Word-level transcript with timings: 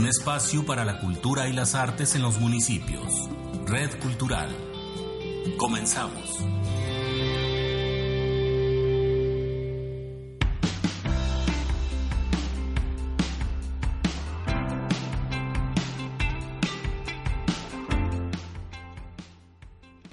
Un 0.00 0.06
espacio 0.06 0.64
para 0.64 0.86
la 0.86 0.98
cultura 0.98 1.46
y 1.46 1.52
las 1.52 1.74
artes 1.74 2.14
en 2.14 2.22
los 2.22 2.40
municipios. 2.40 3.28
Red 3.66 4.00
Cultural. 4.00 4.48
Comenzamos. 5.58 6.38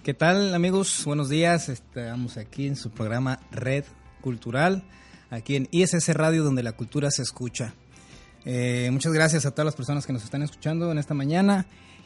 ¿Qué 0.03 0.13
tal 0.13 0.53
amigos? 0.53 1.03
Buenos 1.05 1.29
días. 1.29 1.69
Estamos 1.69 2.35
aquí 2.35 2.67
en 2.67 2.75
su 2.75 2.91
programa 2.91 3.39
Red 3.51 3.85
Cultural, 4.19 4.83
aquí 5.29 5.55
en 5.55 5.69
ISS 5.71 6.09
Radio 6.09 6.43
donde 6.43 6.61
la 6.61 6.73
cultura 6.73 7.09
se 7.09 7.21
escucha. 7.21 7.73
Eh, 8.49 8.87
muchas 8.93 9.11
gracias 9.11 9.45
a 9.45 9.51
todas 9.51 9.65
las 9.65 9.75
personas 9.75 10.05
que 10.05 10.13
nos 10.13 10.23
están 10.23 10.41
escuchando 10.41 10.89
en 10.89 10.97
esta 10.97 11.13
mañana. 11.13 11.65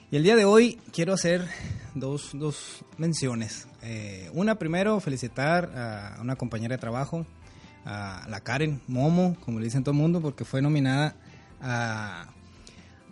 Y 0.10 0.16
el 0.16 0.24
día 0.24 0.36
de 0.36 0.44
hoy 0.44 0.80
quiero 0.92 1.14
hacer 1.14 1.48
dos, 1.94 2.32
dos 2.34 2.84
menciones. 2.98 3.68
Eh, 3.84 4.28
una 4.34 4.56
primero, 4.56 5.00
felicitar 5.00 5.66
a 5.78 6.20
una 6.20 6.36
compañera 6.36 6.78
de 6.78 6.82
trabajo, 6.82 7.28
a 7.86 8.26
la 8.28 8.40
Karen 8.40 8.82
Momo, 8.88 9.38
como 9.42 9.60
le 9.60 9.66
dicen 9.66 9.84
todo 9.84 9.94
el 9.94 10.02
mundo, 10.02 10.20
porque 10.20 10.44
fue 10.44 10.64
nominada 10.64 11.16
a, 11.62 12.34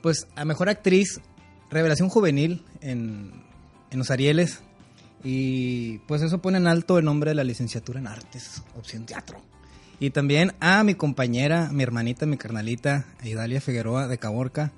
pues, 0.01 0.25
a 0.35 0.43
Mejor 0.43 0.67
Actriz 0.67 1.21
Revelación 1.69 2.09
Juvenil 2.09 2.65
en, 2.81 3.43
en 3.91 3.99
los 3.99 4.09
Arieles 4.09 4.61
y 5.23 5.99
pues 6.07 6.23
eso 6.23 6.41
pone 6.41 6.57
en 6.57 6.65
alto 6.65 6.97
el 6.97 7.05
nombre 7.05 7.29
de 7.29 7.35
la 7.35 7.43
licenciatura 7.43 7.99
en 7.99 8.07
artes, 8.07 8.63
opción 8.75 9.05
teatro. 9.05 9.39
Y 9.99 10.11
también 10.11 10.53
a 10.59 10.83
mi 10.83 10.95
compañera, 10.95 11.69
mi 11.71 11.83
hermanita, 11.83 12.25
mi 12.25 12.37
carnalita, 12.37 13.05
Idalia 13.23 13.59
Figueroa 13.59 14.07
de 14.07 14.17
Caborca, 14.17 14.71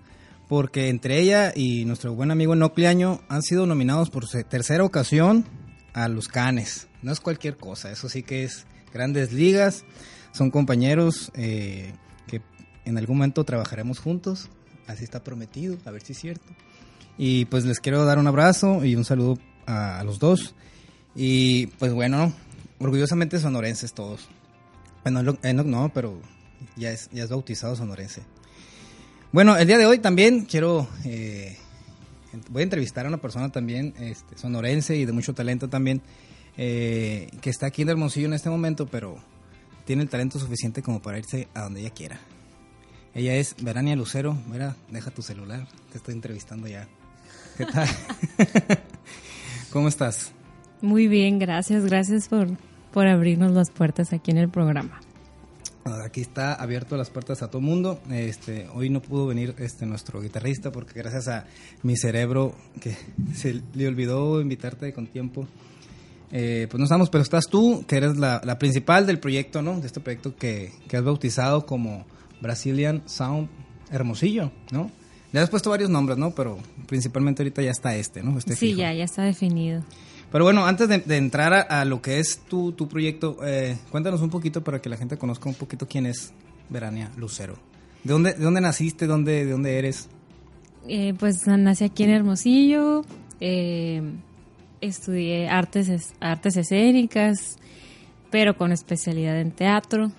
porque 0.47 0.89
entre 0.89 1.19
ella 1.19 1.53
y 1.55 1.85
nuestro 1.85 2.13
buen 2.13 2.31
amigo 2.31 2.55
Nocliaño 2.55 3.21
han 3.29 3.41
sido 3.41 3.65
nominados 3.65 4.09
por 4.09 4.27
tercera 4.27 4.83
ocasión 4.83 5.45
a 5.93 6.07
los 6.07 6.27
Canes. 6.27 6.87
No 7.03 7.11
es 7.11 7.19
cualquier 7.19 7.57
cosa, 7.57 7.91
eso 7.91 8.09
sí 8.09 8.23
que 8.23 8.43
es 8.43 8.65
grandes 8.93 9.31
ligas, 9.31 9.85
son 10.31 10.51
compañeros 10.51 11.31
eh, 11.35 11.93
que 12.27 12.41
en 12.85 12.97
algún 12.97 13.17
momento 13.17 13.43
trabajaremos 13.43 13.99
juntos, 13.99 14.49
así 14.87 15.03
está 15.03 15.23
prometido, 15.23 15.77
a 15.85 15.91
ver 15.91 16.01
si 16.01 16.13
es 16.13 16.19
cierto. 16.19 16.45
Y 17.17 17.45
pues 17.45 17.65
les 17.65 17.79
quiero 17.79 18.03
dar 18.05 18.17
un 18.17 18.27
abrazo 18.27 18.83
y 18.83 18.95
un 18.95 19.05
saludo 19.05 19.37
a, 19.65 20.03
los 20.03 20.19
dos. 20.19 20.55
Y 21.15 21.67
pues 21.67 21.93
bueno, 21.93 22.33
orgullosamente 22.79 23.39
sonorenses 23.39 23.93
todos. 23.93 24.27
Bueno, 25.03 25.37
Enoch 25.41 25.65
no, 25.65 25.91
pero 25.93 26.19
ya 26.75 26.91
es, 26.91 27.09
ya 27.11 27.23
es 27.23 27.29
bautizado 27.29 27.75
sonorense. 27.75 28.21
Bueno, 29.31 29.57
el 29.57 29.65
día 29.65 29.77
de 29.77 29.85
hoy 29.85 29.99
también 29.99 30.45
quiero, 30.45 30.87
eh, 31.05 31.57
voy 32.49 32.61
a 32.61 32.63
entrevistar 32.63 33.05
a 33.05 33.09
una 33.09 33.17
persona 33.17 33.49
también, 33.49 33.93
este, 33.99 34.37
sonorense 34.37 34.97
y 34.97 35.05
de 35.05 35.11
mucho 35.11 35.33
talento 35.33 35.69
también, 35.69 36.01
eh, 36.57 37.29
que 37.41 37.49
está 37.49 37.67
aquí 37.67 37.81
en 37.81 37.89
Hermosillo 37.89 38.27
en 38.27 38.33
este 38.33 38.49
momento, 38.49 38.87
pero 38.87 39.17
tiene 39.85 40.03
el 40.03 40.09
talento 40.09 40.37
suficiente 40.37 40.81
como 40.81 41.01
para 41.01 41.17
irse 41.17 41.47
a 41.53 41.61
donde 41.61 41.79
ella 41.79 41.91
quiera. 41.91 42.19
Ella 43.13 43.35
es 43.35 43.55
Verania 43.61 43.95
Lucero. 43.95 44.37
Mira, 44.49 44.75
deja 44.89 45.11
tu 45.11 45.21
celular, 45.21 45.67
te 45.91 45.97
estoy 45.97 46.13
entrevistando 46.13 46.67
ya. 46.67 46.87
¿Qué 47.57 47.65
tal? 47.65 47.87
¿Cómo 49.71 49.87
estás? 49.87 50.31
Muy 50.81 51.07
bien, 51.07 51.39
gracias, 51.39 51.85
gracias 51.85 52.27
por, 52.27 52.49
por 52.91 53.07
abrirnos 53.07 53.51
las 53.51 53.71
puertas 53.71 54.13
aquí 54.13 54.31
en 54.31 54.37
el 54.37 54.49
programa. 54.49 54.99
Aquí 55.83 56.21
está 56.21 56.53
abierto 56.53 56.95
las 56.95 57.09
puertas 57.09 57.41
a 57.41 57.49
todo 57.49 57.61
mundo. 57.61 57.99
Este, 58.11 58.67
hoy 58.73 58.89
no 58.89 59.01
pudo 59.01 59.25
venir 59.25 59.55
este 59.57 59.87
nuestro 59.87 60.21
guitarrista 60.21 60.71
porque 60.71 60.93
gracias 60.93 61.27
a 61.27 61.45
mi 61.81 61.97
cerebro 61.97 62.53
que 62.79 62.95
se 63.35 63.61
le 63.73 63.87
olvidó 63.87 64.41
invitarte 64.41 64.93
con 64.93 65.07
tiempo. 65.07 65.47
Eh, 66.31 66.67
pues 66.69 66.79
no 66.79 66.85
estamos, 66.85 67.09
pero 67.09 67.23
estás 67.23 67.47
tú, 67.47 67.83
que 67.87 67.97
eres 67.97 68.15
la, 68.17 68.57
principal 68.59 69.05
del 69.05 69.19
proyecto, 69.19 69.61
¿no? 69.61 69.79
De 69.81 69.87
este 69.87 69.99
proyecto 69.99 70.35
que, 70.35 70.71
que 70.87 70.97
has 70.97 71.03
bautizado 71.03 71.65
como 71.65 72.05
Brazilian 72.41 73.03
Sound 73.05 73.49
Hermosillo, 73.91 74.51
¿no? 74.71 74.91
Le 75.33 75.39
has 75.39 75.49
puesto 75.49 75.69
varios 75.69 75.89
nombres, 75.89 76.17
¿no? 76.17 76.31
Pero 76.31 76.57
principalmente 76.87 77.41
ahorita 77.41 77.61
ya 77.61 77.71
está 77.71 77.95
este, 77.95 78.21
¿no? 78.21 78.37
Este 78.37 78.55
sí, 78.55 78.75
ya, 78.75 78.93
ya 78.93 79.03
está 79.03 79.23
definido. 79.23 79.83
Pero 80.31 80.45
bueno, 80.45 80.65
antes 80.65 80.87
de, 80.87 81.17
entrar 81.17 81.53
a, 81.69 81.85
lo 81.85 82.01
que 82.01 82.19
es 82.19 82.39
tu, 82.47 82.71
tu 82.71 82.87
proyecto, 82.87 83.37
eh, 83.43 83.77
cuéntanos 83.89 84.21
un 84.21 84.29
poquito 84.29 84.63
para 84.63 84.81
que 84.81 84.89
la 84.89 84.97
gente 84.97 85.17
conozca 85.17 85.49
un 85.49 85.55
poquito 85.55 85.87
quién 85.87 86.05
es 86.05 86.31
Verania 86.69 87.11
Lucero. 87.17 87.55
¿De 88.03 88.13
dónde, 88.13 88.33
de 88.33 88.43
dónde 88.43 88.61
naciste? 88.61 89.07
¿Dónde, 89.07 89.45
¿De 89.45 89.51
dónde 89.51 89.77
eres? 89.77 90.07
Eh, 90.87 91.13
pues 91.19 91.45
nací 91.47 91.83
aquí 91.83 92.03
en 92.03 92.11
Hermosillo. 92.11 93.03
Eh, 93.41 94.01
estudié 94.79 95.49
artes, 95.49 96.13
artes 96.21 96.55
escénicas, 96.55 97.57
pero 98.29 98.55
con 98.55 98.71
especialidad 98.71 99.39
en 99.39 99.51
teatro. 99.51 100.11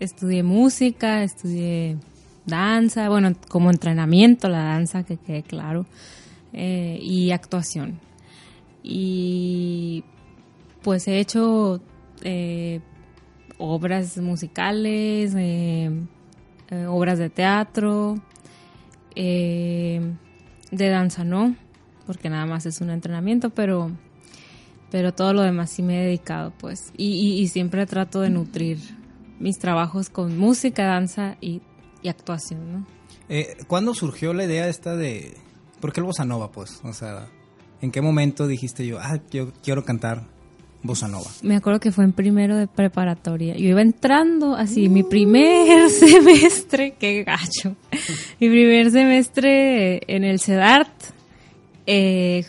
estudié 0.00 0.42
música, 0.42 1.22
estudié 1.22 1.98
danza, 2.46 3.08
bueno, 3.08 3.32
como 3.48 3.70
entrenamiento 3.70 4.48
la 4.48 4.64
danza, 4.64 5.04
que 5.04 5.16
quede 5.16 5.42
claro, 5.42 5.86
eh, 6.52 6.98
y 7.00 7.30
actuación. 7.30 8.00
Y 8.82 10.04
pues 10.82 11.06
he 11.08 11.18
hecho 11.18 11.80
eh, 12.22 12.80
obras 13.58 14.18
musicales, 14.18 15.34
eh, 15.36 15.90
obras 16.88 17.18
de 17.18 17.30
teatro, 17.30 18.16
de 19.14 20.12
danza 20.70 21.24
no, 21.24 21.54
porque 22.06 22.30
nada 22.30 22.46
más 22.46 22.66
es 22.66 22.80
un 22.80 22.90
entrenamiento, 22.90 23.50
pero, 23.50 23.90
pero 24.90 25.12
todo 25.12 25.32
lo 25.34 25.42
demás 25.42 25.70
sí 25.70 25.82
me 25.82 26.00
he 26.00 26.04
dedicado, 26.06 26.52
pues. 26.58 26.92
Y, 26.96 27.40
y 27.40 27.48
siempre 27.48 27.86
trato 27.86 28.20
de 28.20 28.30
nutrir 28.30 28.78
mis 29.38 29.58
trabajos 29.58 30.08
con 30.08 30.38
música, 30.38 30.84
danza 30.86 31.36
y 31.40 31.60
y 32.02 32.08
actuación, 32.08 32.72
¿no? 32.72 32.86
Eh, 33.28 33.56
¿Cuándo 33.66 33.94
surgió 33.94 34.34
la 34.34 34.44
idea 34.44 34.68
esta 34.68 34.96
de... 34.96 35.36
¿Por 35.80 35.92
qué 35.92 36.00
el 36.00 36.06
bossa 36.06 36.24
nova, 36.24 36.50
pues? 36.50 36.80
O 36.84 36.92
sea, 36.92 37.28
¿en 37.82 37.90
qué 37.90 38.00
momento 38.00 38.46
dijiste 38.46 38.86
yo, 38.86 38.98
ah, 39.00 39.18
yo 39.30 39.52
quiero 39.62 39.84
cantar 39.84 40.22
bossa 40.82 41.08
nova? 41.08 41.30
Me 41.42 41.56
acuerdo 41.56 41.80
que 41.80 41.92
fue 41.92 42.04
en 42.04 42.12
primero 42.12 42.56
de 42.56 42.66
preparatoria. 42.66 43.54
Yo 43.56 43.68
iba 43.68 43.82
entrando 43.82 44.54
así, 44.54 44.88
mi 44.88 45.02
primer 45.02 45.90
semestre, 45.90 46.94
qué 46.98 47.24
gacho. 47.24 47.76
mi 48.40 48.48
primer 48.48 48.90
semestre 48.90 50.00
en 50.06 50.24
el 50.24 50.40
CEDART. 50.40 50.90
Eh, 51.84 52.46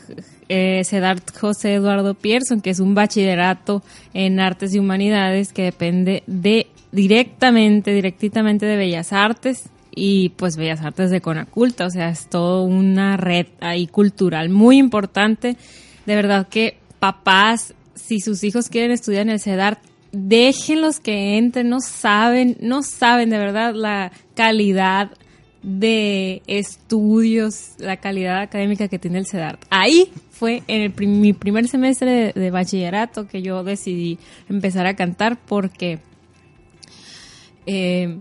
eh, 0.47 0.83
CEDART 0.85 1.35
José 1.35 1.73
Eduardo 1.73 2.13
Pierson, 2.13 2.61
que 2.61 2.69
es 2.69 2.79
un 2.79 2.93
bachillerato 2.93 3.81
en 4.13 4.39
artes 4.39 4.75
y 4.75 4.79
humanidades 4.79 5.51
que 5.51 5.63
depende 5.63 6.21
de 6.27 6.67
directamente, 6.91 7.91
directamente 7.91 8.67
de 8.67 8.77
Bellas 8.77 9.11
Artes 9.11 9.69
y 9.95 10.29
pues 10.29 10.57
Bellas 10.57 10.81
Artes 10.81 11.11
de 11.11 11.21
Conaculta, 11.21 11.85
o 11.85 11.89
sea, 11.89 12.09
es 12.09 12.27
toda 12.27 12.61
una 12.63 13.17
red 13.17 13.47
ahí 13.59 13.87
cultural 13.87 14.49
muy 14.49 14.77
importante. 14.77 15.57
De 16.05 16.15
verdad 16.15 16.47
que 16.47 16.77
papás, 16.99 17.73
si 17.95 18.19
sus 18.19 18.43
hijos 18.43 18.69
quieren 18.69 18.91
estudiar 18.91 19.23
en 19.23 19.29
el 19.29 19.39
CEDAR, 19.39 19.79
déjenlos 20.11 20.99
que 20.99 21.37
entren, 21.37 21.69
no 21.69 21.79
saben, 21.79 22.57
no 22.59 22.83
saben 22.83 23.29
de 23.29 23.37
verdad 23.37 23.73
la 23.75 24.11
calidad 24.35 25.11
de 25.63 26.41
estudios, 26.45 27.75
la 27.77 27.97
calidad 27.97 28.41
académica 28.41 28.87
que 28.87 28.99
tiene 28.99 29.19
el 29.19 29.25
CEDART. 29.25 29.63
Ahí 29.69 30.11
fue 30.31 30.61
en 30.67 30.81
el 30.81 31.07
mi 31.07 31.33
primer 31.33 31.67
semestre 31.67 32.33
de, 32.33 32.51
bachillerato 32.51 33.27
que 33.27 33.41
yo 33.41 33.63
decidí 33.63 34.19
empezar 34.49 34.85
a 34.85 34.95
cantar 34.95 35.37
porque 35.37 35.99
eh, 37.65 38.19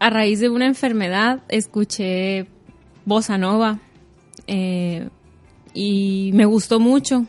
a 0.00 0.10
raíz 0.10 0.40
de 0.40 0.48
una 0.48 0.66
enfermedad 0.66 1.42
escuché 1.48 2.48
bossa 3.04 3.38
nova 3.38 3.78
eh, 4.46 5.08
y 5.74 6.30
me 6.34 6.46
gustó 6.46 6.80
mucho 6.80 7.26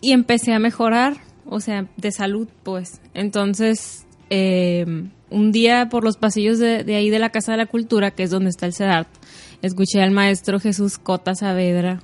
y 0.00 0.12
empecé 0.12 0.52
a 0.54 0.58
mejorar, 0.58 1.18
o 1.44 1.60
sea, 1.60 1.86
de 1.96 2.12
salud, 2.12 2.48
pues. 2.62 3.00
Entonces, 3.14 4.06
eh, 4.30 4.86
un 5.30 5.52
día 5.52 5.88
por 5.88 6.04
los 6.04 6.16
pasillos 6.16 6.58
de, 6.58 6.84
ahí 6.94 7.10
de 7.10 7.18
la 7.18 7.30
Casa 7.30 7.52
de 7.52 7.58
la 7.58 7.66
Cultura, 7.66 8.12
que 8.12 8.22
es 8.22 8.30
donde 8.30 8.50
está 8.50 8.66
el 8.66 8.74
CEDART, 8.74 9.08
escuché 9.60 10.00
al 10.00 10.10
maestro 10.10 10.60
Jesús 10.60 10.98
Cota 10.98 11.34
Saavedra 11.34 12.00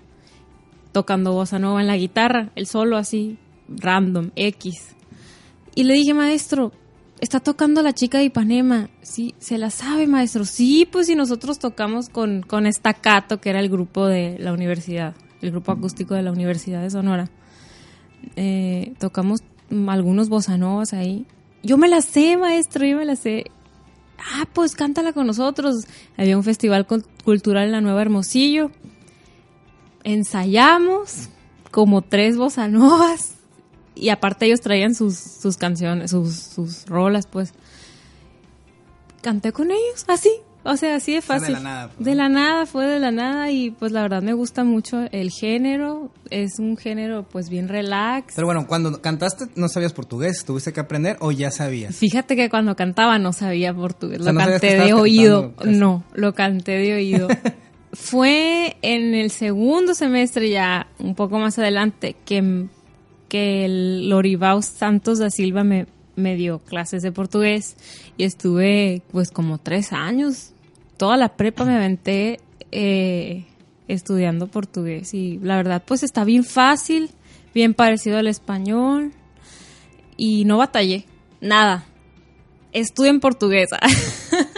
tocando 0.93 1.32
bossa 1.32 1.58
nova 1.58 1.81
en 1.81 1.87
la 1.87 1.96
guitarra, 1.96 2.50
el 2.55 2.67
solo 2.67 2.96
así, 2.96 3.38
random, 3.69 4.31
X. 4.37 4.94
Y 5.75 5.84
le 5.84 5.94
dije, 5.94 6.14
maestro, 6.14 6.72
está 7.20 7.40
tocando 7.40 7.82
la 7.82 7.93
chica 7.93 8.19
de 8.19 8.25
Ipanema. 8.25 8.90
Sí, 9.02 9.34
se 9.38 9.58
la 9.58 9.70
sabe, 9.70 10.06
maestro. 10.06 10.44
Sí, 10.44 10.88
pues 10.90 11.06
si 11.06 11.14
nosotros 11.14 11.58
tocamos 11.58 12.08
con, 12.08 12.43
con 12.43 12.66
Estacato, 12.66 13.40
que 13.40 13.50
era 13.50 13.61
el 13.61 13.69
grupo 13.69 14.06
de 14.06 14.37
la 14.38 14.52
universidad, 14.52 15.14
el 15.40 15.50
grupo 15.50 15.72
acústico 15.72 16.14
de 16.14 16.22
la 16.22 16.32
Universidad 16.32 16.82
de 16.82 16.90
Sonora. 16.90 17.31
Eh, 18.37 18.94
tocamos 18.99 19.40
algunos 19.88 20.28
bossa 20.28 20.58
ahí. 20.93 21.26
Yo 21.62 21.78
me 21.78 21.88
la 21.88 22.02
sé, 22.02 22.37
maestro, 22.37 22.87
yo 22.87 22.96
me 22.96 23.05
la 23.05 23.17
sé. 23.17 23.44
ah, 24.19 24.46
pues 24.52 24.75
cántala 24.75 25.12
con 25.12 25.26
nosotros. 25.26 25.87
Había 26.17 26.37
un 26.37 26.44
festival 26.44 26.87
cultural 27.25 27.67
en 27.67 27.72
la 27.72 27.81
Nueva 27.81 28.02
Hermosillo. 28.02 28.70
Ensayamos 30.02 31.28
como 31.70 32.02
tres 32.02 32.37
bossa 32.37 32.69
novas 32.69 33.33
y 33.94 34.08
aparte 34.08 34.46
ellos 34.46 34.61
traían 34.61 34.94
sus, 34.94 35.17
sus 35.17 35.56
canciones, 35.56 36.11
sus, 36.11 36.35
sus 36.35 36.87
rolas, 36.87 37.26
pues. 37.26 37.52
Canté 39.23 39.52
con 39.52 39.70
ellos, 39.70 40.05
así, 40.06 40.31
o 40.64 40.76
sea, 40.79 40.96
así 40.96 41.12
de 41.12 41.20
fácil. 41.20 41.49
de 41.49 41.52
la 41.52 41.61
nada. 41.61 41.88
Pues, 41.88 42.05
de 42.06 42.14
la 42.14 42.29
nada, 42.31 42.67
fue 42.67 42.87
de 42.87 42.99
la 42.99 43.11
nada 43.11 43.50
y 43.50 43.70
pues 43.70 43.93
la 43.93 44.00
verdad 44.00 44.23
me 44.23 44.32
gusta 44.32 44.64
mucho 44.64 45.05
el 45.12 45.31
género. 45.31 46.11
Es 46.31 46.58
un 46.58 46.79
género 46.79 47.23
pues 47.31 47.50
bien 47.50 47.69
relax. 47.69 48.35
Pero 48.35 48.46
bueno, 48.46 48.67
cuando 48.67 49.00
cantaste 49.02 49.46
no 49.56 49.69
sabías 49.69 49.93
portugués, 49.93 50.44
¿tuviste 50.44 50.73
que 50.73 50.81
aprender 50.81 51.19
o 51.20 51.32
ya 51.32 51.50
sabías? 51.50 51.94
Fíjate 51.94 52.35
que 52.35 52.49
cuando 52.49 52.76
cantaba 52.76 53.19
no 53.19 53.35
sabía 53.35 53.75
portugués, 53.75 54.20
lo 54.20 54.35
canté 54.35 54.79
de 54.79 54.94
oído. 54.94 55.52
No, 55.64 56.02
lo 56.14 56.32
canté 56.32 56.73
de 56.73 56.94
oído. 56.94 57.29
fue 57.93 58.76
en 58.81 59.14
el 59.14 59.31
segundo 59.31 59.94
semestre 59.94 60.49
ya, 60.49 60.87
un 60.99 61.14
poco 61.14 61.38
más 61.38 61.58
adelante, 61.58 62.17
que, 62.25 62.67
que 63.34 63.64
el 63.64 64.08
Loribao 64.10 64.62
Santos 64.62 65.19
da 65.19 65.28
Silva 65.28 65.64
me, 65.64 65.86
me 66.14 66.36
dio 66.36 66.60
clases 66.60 67.02
de 67.02 67.10
portugués 67.10 67.75
y 68.16 68.22
estuve 68.22 69.02
pues 69.10 69.32
como 69.32 69.58
tres 69.58 69.92
años 69.92 70.52
toda 70.96 71.16
la 71.16 71.36
prepa 71.36 71.64
me 71.64 71.75
aventé 71.75 72.38
eh, 72.70 73.44
estudiando 73.88 74.46
portugués 74.46 75.14
y 75.14 75.40
la 75.42 75.56
verdad 75.56 75.82
pues 75.84 76.04
está 76.04 76.22
bien 76.22 76.44
fácil, 76.44 77.10
bien 77.52 77.75
parecido 77.75 78.19
al 78.19 78.28
español 78.28 79.10
y 80.16 80.44
no 80.44 80.58
batallé, 80.58 81.04
nada. 81.40 81.86
Estuve 82.70 83.08
en 83.08 83.19
portugués. 83.19 83.70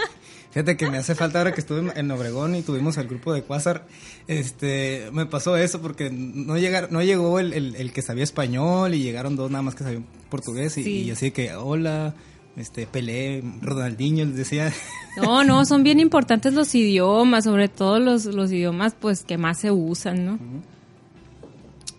Fíjate 0.57 0.79
que 0.79 0.89
me 0.89 0.97
hace 0.97 1.15
falta 1.15 1.37
ahora 1.37 1.53
que 1.53 1.61
estuve 1.61 1.93
en 1.95 2.11
Obregón 2.11 2.57
y 2.57 2.63
tuvimos 2.63 2.97
el 2.97 3.07
grupo 3.09 3.35
de 3.35 3.43
Quasar, 3.43 3.87
este, 4.27 5.11
me 5.13 5.27
pasó 5.27 5.55
eso 5.59 5.83
porque 5.83 6.09
no 6.09 6.57
llegar, 6.57 6.91
no 6.91 7.03
llegó 7.03 7.39
el, 7.41 7.93
que 7.93 8.01
sabía 8.01 8.25
español 8.25 8.95
y 8.95 9.03
llegaron 9.03 9.37
dos 9.37 9.51
nada 9.51 9.61
más 9.61 9.75
que 9.75 9.85
sabían 9.85 10.07
portugués 10.31 10.79
y, 10.79 11.03
y 11.03 11.11
así 11.11 11.31
que 11.31 11.55
hola, 11.55 12.15
este 12.57 12.87
Pelé, 12.87 13.45
Ronaldinho, 13.61 14.25
les 14.25 14.37
decía. 14.37 14.73
No, 15.19 15.45
no, 15.45 15.67
son 15.67 15.83
bien 15.83 16.01
importantes 16.01 16.55
los 16.55 16.75
idiomas, 16.75 17.45
sobre 17.45 17.69
todo 17.69 18.01
los, 18.01 18.25
los 18.25 18.51
idiomas 18.51 18.95
pues 18.99 19.25
que 19.25 19.37
más 19.37 19.59
se 19.59 19.71
usan, 19.71 20.25
¿no? 20.25 20.39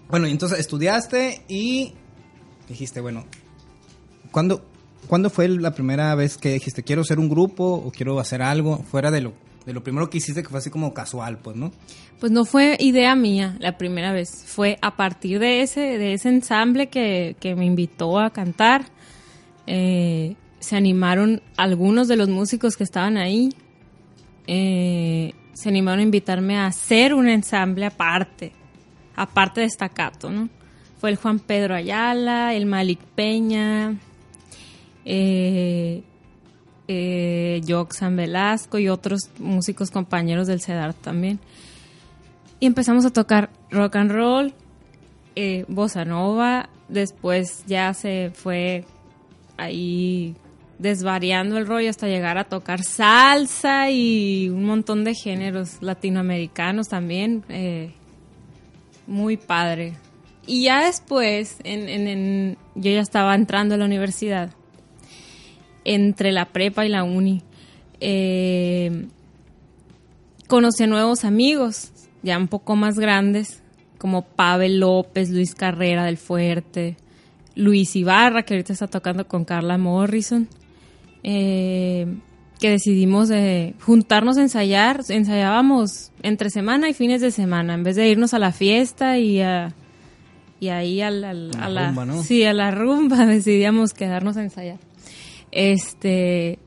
Bueno, 0.09 0.27
y 0.27 0.31
entonces 0.31 0.57
estudiaste 0.57 1.43
y 1.47 1.93
dijiste, 2.67 3.01
bueno, 3.01 3.23
¿cuándo, 4.31 4.65
¿cuándo 5.07 5.29
fue 5.29 5.47
la 5.47 5.71
primera 5.71 6.13
vez 6.15 6.37
que 6.37 6.53
dijiste 6.53 6.83
quiero 6.83 7.03
ser 7.03 7.19
un 7.19 7.29
grupo 7.29 7.63
o 7.63 7.91
quiero 7.91 8.19
hacer 8.19 8.41
algo 8.41 8.79
fuera 8.83 9.11
de 9.11 9.21
lo, 9.21 9.33
de 9.65 9.73
lo 9.73 9.83
primero 9.83 10.09
que 10.09 10.17
hiciste 10.17 10.43
que 10.43 10.49
fue 10.49 10.59
así 10.59 10.69
como 10.69 10.93
casual, 10.93 11.39
pues, 11.39 11.55
¿no? 11.55 11.71
Pues 12.19 12.31
no 12.31 12.45
fue 12.45 12.77
idea 12.79 13.15
mía 13.15 13.55
la 13.59 13.77
primera 13.77 14.11
vez, 14.11 14.43
fue 14.45 14.77
a 14.81 14.95
partir 14.95 15.39
de 15.39 15.61
ese, 15.61 15.81
de 15.97 16.13
ese 16.13 16.29
ensamble 16.29 16.87
que, 16.87 17.35
que 17.39 17.55
me 17.55 17.65
invitó 17.65 18.19
a 18.19 18.31
cantar. 18.31 18.85
Eh, 19.67 20.35
se 20.59 20.75
animaron 20.75 21.41
algunos 21.55 22.07
de 22.07 22.15
los 22.15 22.29
músicos 22.29 22.75
que 22.75 22.83
estaban 22.83 23.17
ahí, 23.17 23.49
eh, 24.47 25.33
se 25.53 25.69
animaron 25.69 25.99
a 25.99 26.03
invitarme 26.03 26.57
a 26.57 26.67
hacer 26.67 27.13
un 27.13 27.27
ensamble 27.27 27.85
aparte, 27.85 28.51
aparte 29.15 29.61
de 29.61 29.69
Staccato, 29.69 30.29
¿no? 30.29 30.49
Fue 30.99 31.09
el 31.09 31.17
Juan 31.17 31.39
Pedro 31.39 31.75
Ayala, 31.75 32.55
el 32.55 32.65
Malik 32.65 32.99
Peña, 32.99 33.95
eh, 35.07 36.03
eh, 36.87 37.61
Velasco 38.11 38.77
y 38.77 38.89
otros 38.89 39.29
músicos 39.39 39.89
compañeros 39.91 40.47
del 40.47 40.61
CEDAR 40.61 40.93
también. 40.93 41.39
Y 42.59 42.65
empezamos 42.65 43.05
a 43.05 43.11
tocar 43.11 43.49
rock 43.69 43.95
and 43.95 44.11
roll, 44.11 44.53
eh, 45.35 45.65
bossa 45.67 46.05
nova, 46.05 46.69
después 46.89 47.63
ya 47.67 47.93
se 47.93 48.31
fue 48.33 48.83
ahí 49.57 50.35
desvariando 50.79 51.57
el 51.57 51.67
rollo 51.67 51.89
hasta 51.89 52.07
llegar 52.07 52.37
a 52.37 52.43
tocar 52.43 52.83
salsa 52.83 53.89
y 53.89 54.49
un 54.49 54.65
montón 54.65 55.03
de 55.03 55.13
géneros 55.15 55.77
latinoamericanos 55.81 56.87
también. 56.87 57.43
Eh, 57.49 57.91
muy 59.07 59.37
padre. 59.37 59.93
Y 60.45 60.63
ya 60.63 60.85
después, 60.85 61.57
en, 61.63 62.57
yo 62.75 62.91
ya 62.91 63.01
estaba 63.01 63.35
entrando 63.35 63.75
a 63.75 63.77
la 63.77 63.85
universidad, 63.85 64.51
entre 65.87 66.31
la 66.31 66.45
prepa 66.45 66.85
y 66.85 66.89
la 66.89 67.03
uni. 67.03 67.41
Eh, 67.99 69.07
conocí 70.47 70.83
a 70.83 70.87
nuevos 70.87 71.25
amigos, 71.25 71.91
ya 72.21 72.37
un 72.37 72.47
poco 72.47 72.75
más 72.75 72.99
grandes, 72.99 73.63
como 73.97 74.23
Pavel 74.23 74.79
López, 74.79 75.31
Luis 75.31 75.55
Carrera 75.55 76.05
del 76.05 76.17
Fuerte, 76.17 76.97
Luis 77.55 77.95
Ibarra, 77.95 78.43
que 78.43 78.53
ahorita 78.53 78.73
está 78.73 78.87
tocando 78.87 79.27
con 79.27 79.45
Carla 79.45 79.79
Morrison 79.79 80.47
eh, 81.23 82.05
que 82.59 82.69
decidimos 82.69 83.27
de 83.27 83.75
juntarnos 83.81 84.37
a 84.37 84.41
ensayar. 84.41 85.01
Ensayábamos 85.09 86.11
entre 86.21 86.49
semana 86.49 86.89
y 86.89 86.93
fines 86.93 87.21
de 87.21 87.31
semana, 87.31 87.73
en 87.73 87.83
vez 87.83 87.95
de 87.95 88.07
irnos 88.07 88.33
a 88.33 88.39
la 88.39 88.51
fiesta 88.51 89.17
y 89.17 89.41
a 89.41 89.73
y 90.59 90.69
ahí 90.69 91.01
a 91.01 91.11
la, 91.11 91.33
rumba, 91.33 92.23
sí, 92.23 92.43
a 92.43 92.53
la 92.53 92.71
rumba 92.71 93.25
decidíamos 93.27 93.93
quedarnos 93.93 94.37
a 94.37 94.43
ensayar. 94.43 94.79
Este 95.57 96.59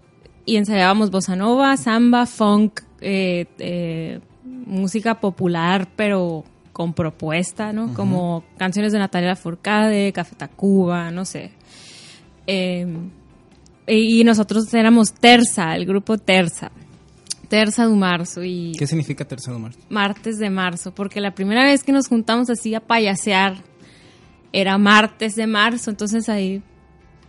y 0.44 0.56
ensayábamos 0.56 1.12
bossa 1.12 1.36
nova, 1.36 1.76
samba, 1.76 2.26
funk, 2.26 2.80
eh, 3.00 3.46
eh, 3.58 4.18
música 4.66 5.20
popular, 5.20 5.88
pero 5.94 6.44
con 6.72 6.92
propuesta, 6.92 7.72
¿no? 7.72 7.94
Como 7.94 8.42
canciones 8.58 8.92
de 8.92 8.98
Natalia 8.98 9.36
Forcade, 9.36 10.12
Café 10.12 10.34
Tacuba, 10.34 11.12
no 11.12 11.24
sé. 11.24 11.52
Eh, 12.48 12.84
y 13.86 14.24
nosotros 14.24 14.74
éramos 14.74 15.12
Terza, 15.12 15.76
el 15.76 15.86
grupo 15.86 16.18
Terza. 16.18 16.72
Terza 17.48 17.86
de 17.86 17.94
marzo 17.94 18.42
y... 18.42 18.72
¿Qué 18.76 18.88
significa 18.88 19.24
Terza 19.24 19.52
de 19.52 19.58
marzo? 19.58 19.78
Martes 19.88 20.38
de 20.38 20.50
marzo, 20.50 20.92
porque 20.92 21.20
la 21.20 21.32
primera 21.32 21.62
vez 21.62 21.84
que 21.84 21.92
nos 21.92 22.08
juntamos 22.08 22.50
así 22.50 22.74
a 22.74 22.80
payasear 22.80 23.62
era 24.52 24.78
martes 24.78 25.36
de 25.36 25.46
marzo, 25.46 25.90
entonces 25.90 26.28
ahí 26.28 26.60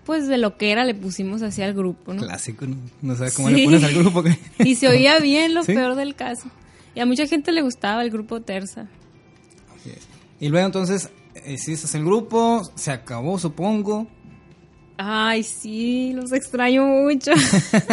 pues 0.06 0.28
de 0.28 0.38
lo 0.38 0.58
que 0.58 0.72
era 0.72 0.84
le 0.84 0.96
pusimos 0.96 1.42
así 1.42 1.62
al 1.62 1.74
grupo, 1.74 2.14
¿no? 2.14 2.22
Clásico, 2.22 2.66
¿no? 2.66 2.78
No 3.02 3.16
sabes 3.16 3.34
cómo 3.34 3.50
le 3.50 3.64
pones 3.64 3.84
al 3.84 3.94
grupo. 3.94 4.24
y 4.60 4.76
se 4.76 4.88
oía 4.88 5.20
bien 5.20 5.54
lo 5.54 5.64
peor 5.66 5.96
del 5.96 6.16
caso. 6.16 6.50
Y 6.96 7.00
a 7.00 7.06
mucha 7.06 7.28
gente 7.28 7.52
le 7.52 7.62
gustaba 7.62 8.04
el 8.04 8.10
grupo 8.10 8.42
Terza. 8.42 8.88
Y 10.40 10.50
luego 10.50 10.66
entonces 10.66 11.10
hiciste 11.46 11.98
el 11.98 12.04
grupo, 12.04 12.64
se 12.76 12.92
acabó 12.92 13.38
supongo. 13.38 14.08
Ay, 15.04 15.42
sí, 15.44 16.14
los 16.14 16.32
extraño 16.32 16.86
mucho. 16.86 17.32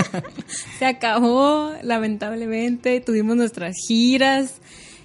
Se 0.79 0.85
acabó, 0.85 1.73
lamentablemente. 1.83 3.01
Tuvimos 3.01 3.35
nuestras 3.35 3.77
giras. 3.87 4.61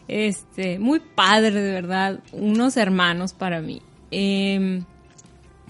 Este, 0.10 0.80
muy 0.80 1.00
padre, 1.00 1.62
de 1.62 1.72
verdad. 1.72 2.20
Unos 2.34 2.76
hermanos 2.76 3.32
para 3.32 3.62
mí. 3.62 3.82
Em, 4.12 4.84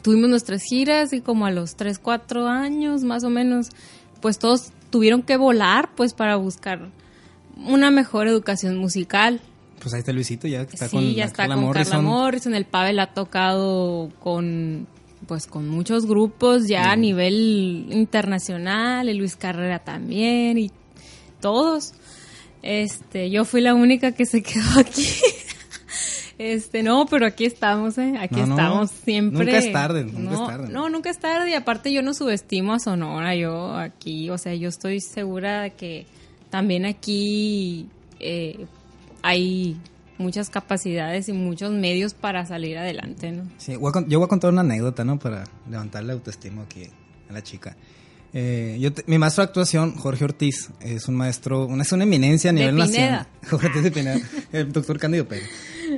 tuvimos 0.03 0.29
nuestras 0.29 0.61
giras 0.61 1.13
y 1.13 1.21
como 1.21 1.47
a 1.47 1.51
los 1.51 1.75
3, 1.75 1.97
4 1.97 2.47
años, 2.47 3.03
más 3.03 3.23
o 3.23 3.31
menos, 3.31 3.69
pues 4.21 4.37
todos 4.37 4.71
tuvieron 4.91 5.23
que 5.23 5.37
volar, 5.37 5.89
pues 5.95 6.13
para 6.13 6.35
buscar 6.35 6.91
una 7.65 7.89
mejor 7.89 8.27
educación 8.27 8.77
musical. 8.77 9.41
Pues 9.79 9.93
ahí 9.95 10.01
está 10.01 10.13
Luisito, 10.13 10.47
ya 10.47 10.61
está 10.61 10.87
con, 10.89 11.13
ya 11.13 11.25
está 11.25 11.47
con 11.47 11.71
Carla 11.71 12.01
Morrison. 12.01 12.53
El 12.53 12.65
Pavel 12.65 12.99
ha 12.99 13.13
tocado 13.13 14.11
con 14.19 14.87
pues 15.27 15.47
con 15.47 15.69
muchos 15.69 16.05
grupos 16.05 16.67
ya 16.67 16.91
a 16.91 16.95
nivel 16.97 17.87
internacional, 17.89 19.07
y 19.07 19.13
Luis 19.13 19.37
Carrera 19.37 19.79
también 19.79 20.57
y 20.57 20.69
todos. 21.39 21.93
Este, 22.61 23.29
yo 23.29 23.45
fui 23.45 23.61
la 23.61 23.73
única 23.73 24.13
que 24.13 24.25
se 24.25 24.41
quedó 24.41 24.79
aquí. 24.79 25.07
Este, 26.37 26.81
no, 26.81 27.05
pero 27.05 27.25
aquí 27.25 27.45
estamos, 27.45 27.97
¿eh? 27.97 28.15
Aquí 28.19 28.39
estamos 28.39 28.89
siempre. 28.89 29.45
Nunca 29.45 29.57
es 29.57 29.71
tarde, 29.71 30.03
nunca 30.03 30.33
es 30.33 30.47
tarde. 30.47 30.73
No, 30.73 30.89
nunca 30.89 31.09
es 31.09 31.19
tarde 31.19 31.51
y 31.51 31.53
aparte 31.53 31.93
yo 31.93 32.01
no 32.01 32.13
subestimo 32.13 32.73
a 32.73 32.79
Sonora, 32.79 33.35
yo 33.35 33.75
aquí, 33.75 34.29
o 34.29 34.37
sea, 34.37 34.55
yo 34.55 34.69
estoy 34.69 34.99
segura 34.99 35.61
de 35.61 35.71
que 35.71 36.05
también 36.49 36.85
aquí 36.85 37.87
eh, 38.19 38.65
hay 39.21 39.77
muchas 40.17 40.49
capacidades 40.49 41.29
y 41.29 41.33
muchos 41.33 41.71
medios 41.71 42.13
para 42.13 42.45
salir 42.45 42.77
adelante, 42.77 43.31
¿no? 43.31 43.43
Sí, 43.57 43.73
yo 43.73 44.19
voy 44.19 44.25
a 44.25 44.27
contar 44.27 44.51
una 44.51 44.61
anécdota, 44.61 45.03
¿no? 45.03 45.19
Para 45.19 45.43
levantar 45.69 46.03
la 46.03 46.13
autoestima 46.13 46.63
aquí 46.63 46.87
a 47.29 47.33
la 47.33 47.43
chica. 47.43 47.75
Eh, 48.35 48.77
yo 48.79 48.89
mi 49.05 49.19
maestro 49.19 49.43
de 49.43 49.49
actuación, 49.49 49.95
Jorge 49.95 50.25
Ortiz, 50.25 50.71
es 50.79 51.07
un 51.07 51.15
maestro, 51.15 51.65
una, 51.65 51.83
es 51.83 51.91
una 51.91 52.03
eminencia 52.03 52.49
a 52.49 52.53
nivel 52.53 52.75
nacional. 52.75 53.27
Jorge 53.49 53.67
Ortiz 53.67 53.83
de 53.83 53.91
Pineda, 53.91 54.19
el 54.51 54.71
doctor 54.71 54.97
Cándido 54.97 55.27
Pérez. 55.27 55.49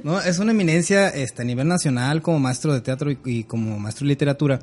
No, 0.04 0.20
es 0.20 0.40
una 0.40 0.52
eminencia 0.52 1.10
este, 1.10 1.42
a 1.42 1.46
nivel 1.46 1.68
nacional 1.68 2.22
como 2.22 2.40
maestro 2.40 2.74
de 2.74 2.82
teatro 2.82 3.12
y, 3.12 3.44
como 3.44 3.80
maestro 3.80 4.06
de 4.06 4.10
literatura. 4.10 4.60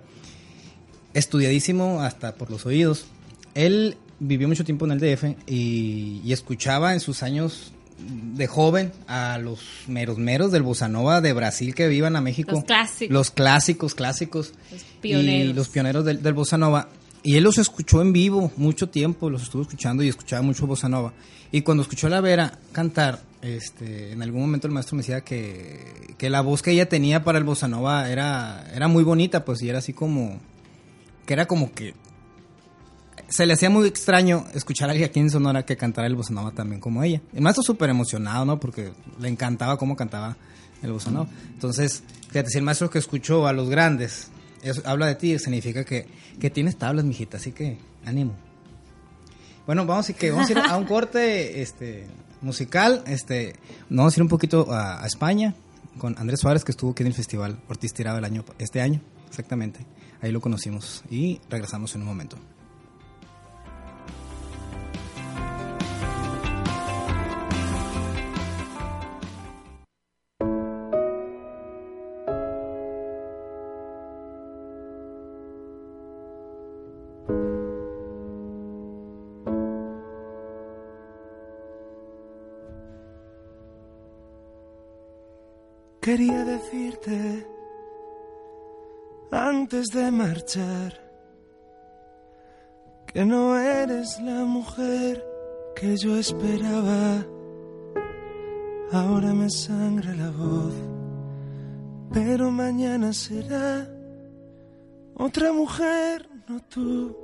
Estudiadísimo 1.15 2.01
hasta 2.01 2.35
por 2.35 2.51
los 2.51 2.67
oídos. 2.67 3.07
Él 3.55 3.97
vivió 4.19 4.49
mucho 4.49 4.65
tiempo 4.65 4.87
en 4.87 4.93
el 4.93 5.01
DF 5.01 5.25
y, 5.47 6.21
y 6.25 6.33
escuchaba 6.33 6.95
en 6.95 7.01
sus 7.01 7.23
años 7.23 7.73
de 7.99 8.47
joven 8.47 8.93
a 9.07 9.39
los 9.39 9.61
meros 9.87 10.19
meros 10.19 10.53
del 10.53 10.63
bossa 10.63 10.89
nova 10.89 11.21
de 11.21 11.33
Brasil 11.33 11.75
que 11.75 11.89
vivan 11.89 12.17
a 12.17 12.21
México. 12.21 12.53
Los 12.53 12.65
clásicos. 12.65 13.13
Los 13.13 13.31
clásicos, 13.31 13.95
clásicos. 13.95 14.53
Los 14.71 14.83
pioneros. 15.01 15.51
Y 15.51 15.53
los 15.53 15.69
pioneros 15.69 16.05
del, 16.05 16.23
del 16.23 16.35
bossa 16.35 16.59
nova. 16.59 16.89
Y 17.23 17.37
él 17.37 17.45
los 17.45 17.59
escuchó 17.59 18.03
en 18.03 18.13
vivo 18.13 18.51
mucho 18.57 18.89
tiempo, 18.89 19.31
los 19.31 19.43
estuvo 19.43 19.63
escuchando 19.63 20.03
y 20.03 20.09
escuchaba 20.09 20.43
mucho 20.43 20.67
bossa 20.67 20.89
nova. 20.89 21.13
Y 21.53 21.63
cuando 21.63 21.83
escuchó 21.83 22.09
a 22.09 22.11
la 22.11 22.21
Vera 22.21 22.59
cantar, 22.73 23.23
este, 23.43 24.13
en 24.13 24.23
algún 24.23 24.41
momento 24.41 24.67
el 24.67 24.73
maestro 24.73 24.97
me 24.97 25.03
decía 25.03 25.21
que, 25.21 26.15
que 26.19 26.31
la 26.31 26.41
voz 26.41 26.63
que 26.63 26.73
ella 26.73 26.89
tenía 26.89 27.23
para 27.23 27.39
el 27.39 27.45
bossa 27.45 27.69
nova 27.69 28.11
era, 28.11 28.67
era 28.75 28.89
muy 28.89 29.05
bonita, 29.05 29.45
pues, 29.45 29.63
y 29.63 29.69
era 29.69 29.79
así 29.79 29.93
como, 29.93 30.41
que 31.27 31.35
era 31.35 31.47
como 31.47 31.73
que 31.73 31.95
se 33.29 33.47
le 33.47 33.55
hacía 33.55 33.71
muy 33.71 33.87
extraño 33.89 34.45
escuchar 34.53 34.89
a 34.89 34.93
alguien 34.93 35.09
aquí 35.09 35.21
en 35.21 35.31
Sonora 35.31 35.65
que 35.65 35.77
cantara 35.77 36.07
el 36.07 36.17
bossa 36.17 36.35
nova 36.35 36.51
también 36.51 36.81
como 36.81 37.03
ella. 37.03 37.23
El 37.33 37.43
maestro 37.43 37.63
súper 37.63 37.89
emocionado, 37.89 38.45
¿no? 38.45 38.61
Porque 38.61 38.93
le 39.21 39.29
encantaba 39.29 39.79
cómo 39.79 39.97
cantaba 39.97 40.37
el 40.83 40.93
bossa 40.93 41.11
nova. 41.11 41.29
Entonces, 41.53 42.03
fíjate, 42.29 42.51
si 42.51 42.59
el 42.59 42.65
maestro 42.65 42.91
que 42.91 42.99
escuchó 42.99 43.47
a 43.47 43.53
los 43.53 43.71
grandes 43.71 44.31
eso 44.63 44.83
habla 44.85 45.07
de 45.07 45.15
ti, 45.17 45.39
significa 45.39 45.85
que, 45.85 46.07
que 46.41 46.51
tienes 46.51 46.77
tablas, 46.77 47.05
mijita, 47.05 47.37
así 47.37 47.53
que 47.53 47.79
ánimo. 48.05 48.35
Bueno, 49.67 49.87
vamos, 49.87 50.11
y 50.11 50.15
que 50.15 50.31
vamos 50.31 50.49
a 50.49 50.53
ir 50.53 50.59
a 50.59 50.77
un 50.77 50.85
corte 50.87 51.63
este, 51.63 52.07
musical. 52.41 53.03
Este, 53.07 53.57
vamos 53.89 54.17
a 54.17 54.19
ir 54.19 54.23
un 54.23 54.29
poquito 54.29 54.73
a, 54.73 55.03
a 55.03 55.07
España 55.07 55.55
con 55.99 56.17
Andrés 56.19 56.41
Suárez, 56.41 56.65
que 56.65 56.73
estuvo 56.73 56.93
aquí 56.93 57.03
en 57.03 57.09
el 57.09 57.15
festival 57.15 57.59
Ortiz 57.69 57.93
Tirado 57.93 58.19
el 58.19 58.25
año, 58.25 58.45
este 58.59 58.81
año, 58.81 59.01
exactamente. 59.29 59.85
Ahí 60.21 60.33
lo 60.33 60.41
conocimos 60.41 61.03
y 61.11 61.41
regresamos 61.51 61.95
en 61.95 62.03
un 62.03 62.07
momento. 62.07 62.37
Quería 86.03 86.45
decirte 86.45 87.47
antes 89.31 89.87
de 89.95 90.11
marchar 90.11 90.93
que 93.07 93.25
no 93.25 93.57
eres 93.57 94.21
la 94.21 94.45
mujer 94.45 95.25
que 95.77 95.97
yo 95.97 96.17
esperaba. 96.19 97.25
Ahora 98.91 99.33
me 99.33 99.49
sangra 99.49 100.13
la 100.17 100.31
voz, 100.33 100.75
pero 102.13 102.51
mañana 102.51 103.13
será 103.13 103.89
otra 105.15 105.53
mujer, 105.53 106.29
no 106.49 106.59
tú, 106.69 107.17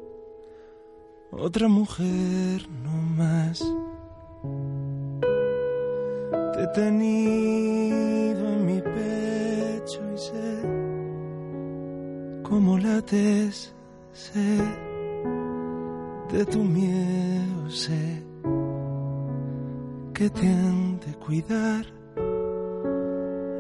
otra 1.33 1.67
mujer, 1.67 2.65
no 2.85 2.93
más. 2.93 3.61
Te 6.75 6.81
he 6.81 6.85
tenido 6.85 8.47
en 8.47 8.67
mi 8.67 8.81
pecho 8.81 10.01
y 10.15 10.19
sé 10.19 10.63
cómo 12.43 12.79
lates, 12.79 13.75
sé 14.13 14.59
de 16.31 16.45
tu 16.45 16.63
miedo, 16.63 17.71
sé 17.71 18.23
que 20.13 20.29
te 20.29 20.47
han 20.47 21.01
de 21.01 21.15
cuidar, 21.15 21.87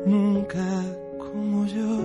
nunca 0.05 0.67
como 1.19 1.65
yo, 1.67 1.99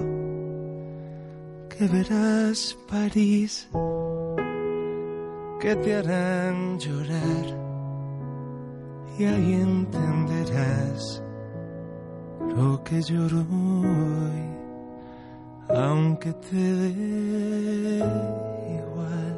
que 1.69 1.88
verás 1.88 2.77
París, 2.89 3.67
que 5.60 5.75
te 5.75 5.95
harán 5.95 6.79
llorar 6.79 7.73
y 9.17 9.25
ahí 9.25 9.53
entenderás 9.53 11.24
lo 12.55 12.84
que 12.84 13.01
lloro 13.01 13.39
hoy, 13.39 14.43
aunque 15.70 16.34
te 16.34 16.55
dé 16.55 17.98
igual. 18.79 19.38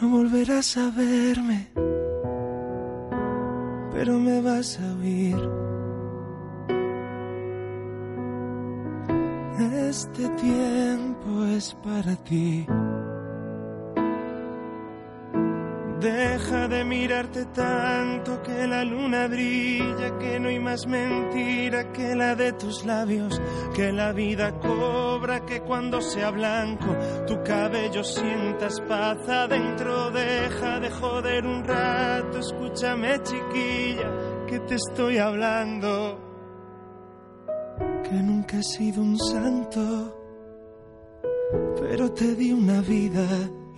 No 0.00 0.08
volverás 0.10 0.76
a 0.76 0.90
verme, 0.90 1.68
pero 3.92 4.18
me 4.18 4.40
vas 4.40 4.78
a 4.80 4.94
oír. 5.00 5.36
Este 9.88 10.28
tiempo 10.30 11.44
es 11.46 11.74
para 11.82 12.14
ti. 12.16 12.66
De 16.66 16.84
mirarte 16.84 17.44
tanto 17.46 18.42
que 18.42 18.66
la 18.66 18.82
luna 18.82 19.28
brilla, 19.28 20.18
que 20.18 20.40
no 20.40 20.48
hay 20.48 20.58
más 20.58 20.84
mentira 20.88 21.92
que 21.92 22.16
la 22.16 22.34
de 22.34 22.54
tus 22.54 22.84
labios, 22.84 23.40
que 23.72 23.92
la 23.92 24.12
vida 24.12 24.58
cobra, 24.58 25.46
que 25.46 25.60
cuando 25.60 26.00
sea 26.00 26.30
blanco 26.32 26.86
tu 27.24 27.40
cabello 27.44 28.02
sientas 28.02 28.80
paz 28.80 29.28
adentro. 29.28 30.10
Deja 30.10 30.80
de 30.80 30.90
joder 30.90 31.46
un 31.46 31.62
rato, 31.62 32.38
escúchame 32.38 33.22
chiquilla, 33.22 34.46
que 34.48 34.58
te 34.58 34.74
estoy 34.74 35.18
hablando, 35.18 36.18
que 38.02 38.14
nunca 38.14 38.58
he 38.58 38.64
sido 38.64 39.02
un 39.02 39.16
santo, 39.18 40.18
pero 41.80 42.10
te 42.10 42.34
di 42.34 42.52
una 42.52 42.80
vida 42.80 43.24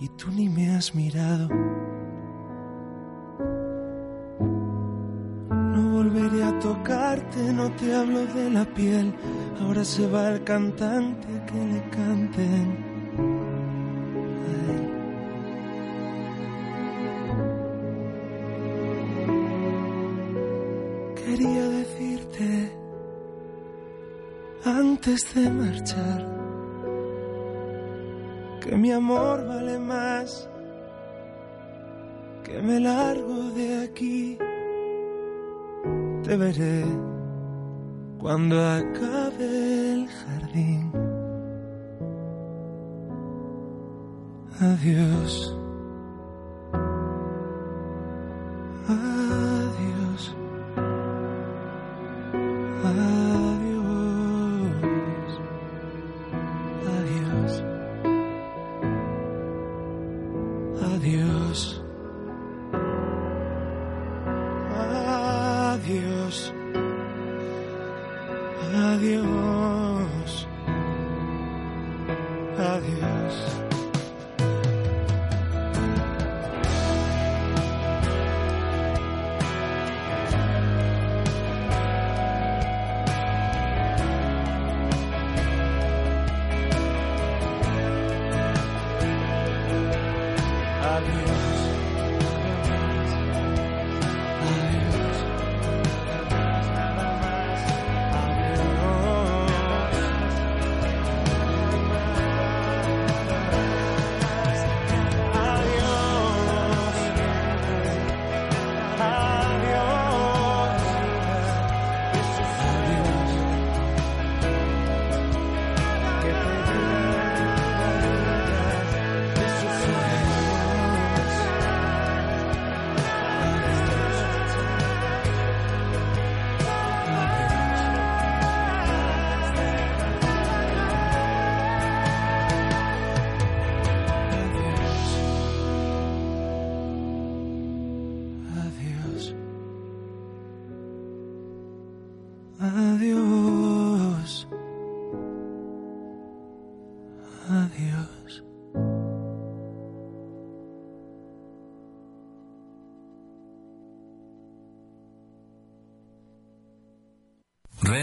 y 0.01 0.09
tú 0.17 0.31
ni 0.31 0.49
me 0.49 0.75
has 0.75 0.95
mirado. 0.95 1.49
No 7.59 7.69
te 7.71 7.93
hablo 7.93 8.25
de 8.27 8.49
la 8.51 8.65
piel. 8.73 9.13
Ahora 9.61 9.83
se 9.83 10.07
va 10.07 10.29
el 10.29 10.43
cantante 10.45 11.27
que 11.49 11.59
le 11.71 11.81
canten. 11.97 12.65
Quería 21.21 21.65
decirte 21.79 22.49
antes 24.63 25.19
de 25.35 25.49
marchar 25.61 26.21
que 28.61 28.71
mi 28.77 28.91
amor 28.91 29.45
vale 29.45 29.77
más, 29.79 30.49
que 32.45 32.61
me 32.61 32.79
largo 32.79 33.37
de 33.57 33.83
aquí 33.83 34.37
te 36.23 36.37
veré 36.37 37.08
cuando 38.19 38.61
acabe 38.61 39.93
el 39.93 40.07
jardín. 40.07 40.91
Adiós. 44.59 45.58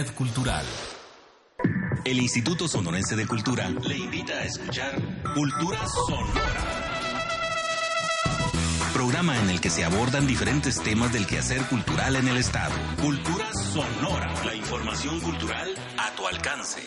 Cultural. 0.04 0.66
El 2.04 2.18
Instituto 2.18 2.68
Sonorense 2.68 3.16
de 3.16 3.26
Cultura 3.26 3.70
le 3.70 3.96
invita 3.96 4.34
a 4.34 4.44
escuchar 4.44 4.94
Cultura 5.34 5.78
Sonora. 5.88 6.42
Programa 8.92 9.40
en 9.40 9.48
el 9.48 9.60
que 9.62 9.70
se 9.70 9.86
abordan 9.86 10.26
diferentes 10.26 10.82
temas 10.82 11.14
del 11.14 11.26
quehacer 11.26 11.62
cultural 11.62 12.16
en 12.16 12.28
el 12.28 12.36
Estado. 12.36 12.74
Cultura 13.00 13.46
Sonora. 13.54 14.34
La 14.44 14.54
información 14.54 15.18
cultural 15.20 15.74
a 15.96 16.14
tu 16.14 16.26
alcance. 16.26 16.82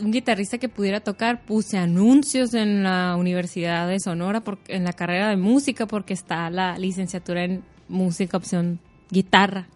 un 0.00 0.12
guitarrista 0.12 0.58
que 0.58 0.68
pudiera 0.68 1.00
tocar, 1.00 1.44
puse 1.44 1.76
anuncios 1.76 2.54
en 2.54 2.82
la 2.82 3.16
Universidad 3.16 3.88
de 3.88 4.00
Sonora, 4.00 4.42
en 4.68 4.84
la 4.84 4.92
carrera 4.92 5.28
de 5.28 5.36
música, 5.36 5.86
porque 5.86 6.14
está 6.14 6.48
la 6.50 6.78
licenciatura 6.78 7.44
en 7.44 7.62
música, 7.88 8.36
opción 8.36 8.80
guitarra. 9.10 9.68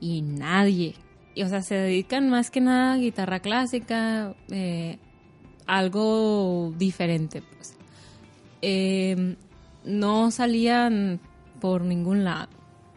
Y 0.00 0.22
nadie. 0.22 0.94
O 1.42 1.48
sea, 1.48 1.62
se 1.62 1.76
dedican 1.76 2.28
más 2.28 2.50
que 2.50 2.60
nada 2.60 2.94
a 2.94 2.96
guitarra 2.96 3.40
clásica, 3.40 4.34
eh, 4.50 4.98
algo 5.66 6.74
diferente, 6.76 7.42
pues. 7.42 7.76
Eh, 8.60 9.36
no 9.84 10.30
salían 10.30 11.20
por 11.60 11.82
ningún 11.82 12.24
lado. 12.24 12.48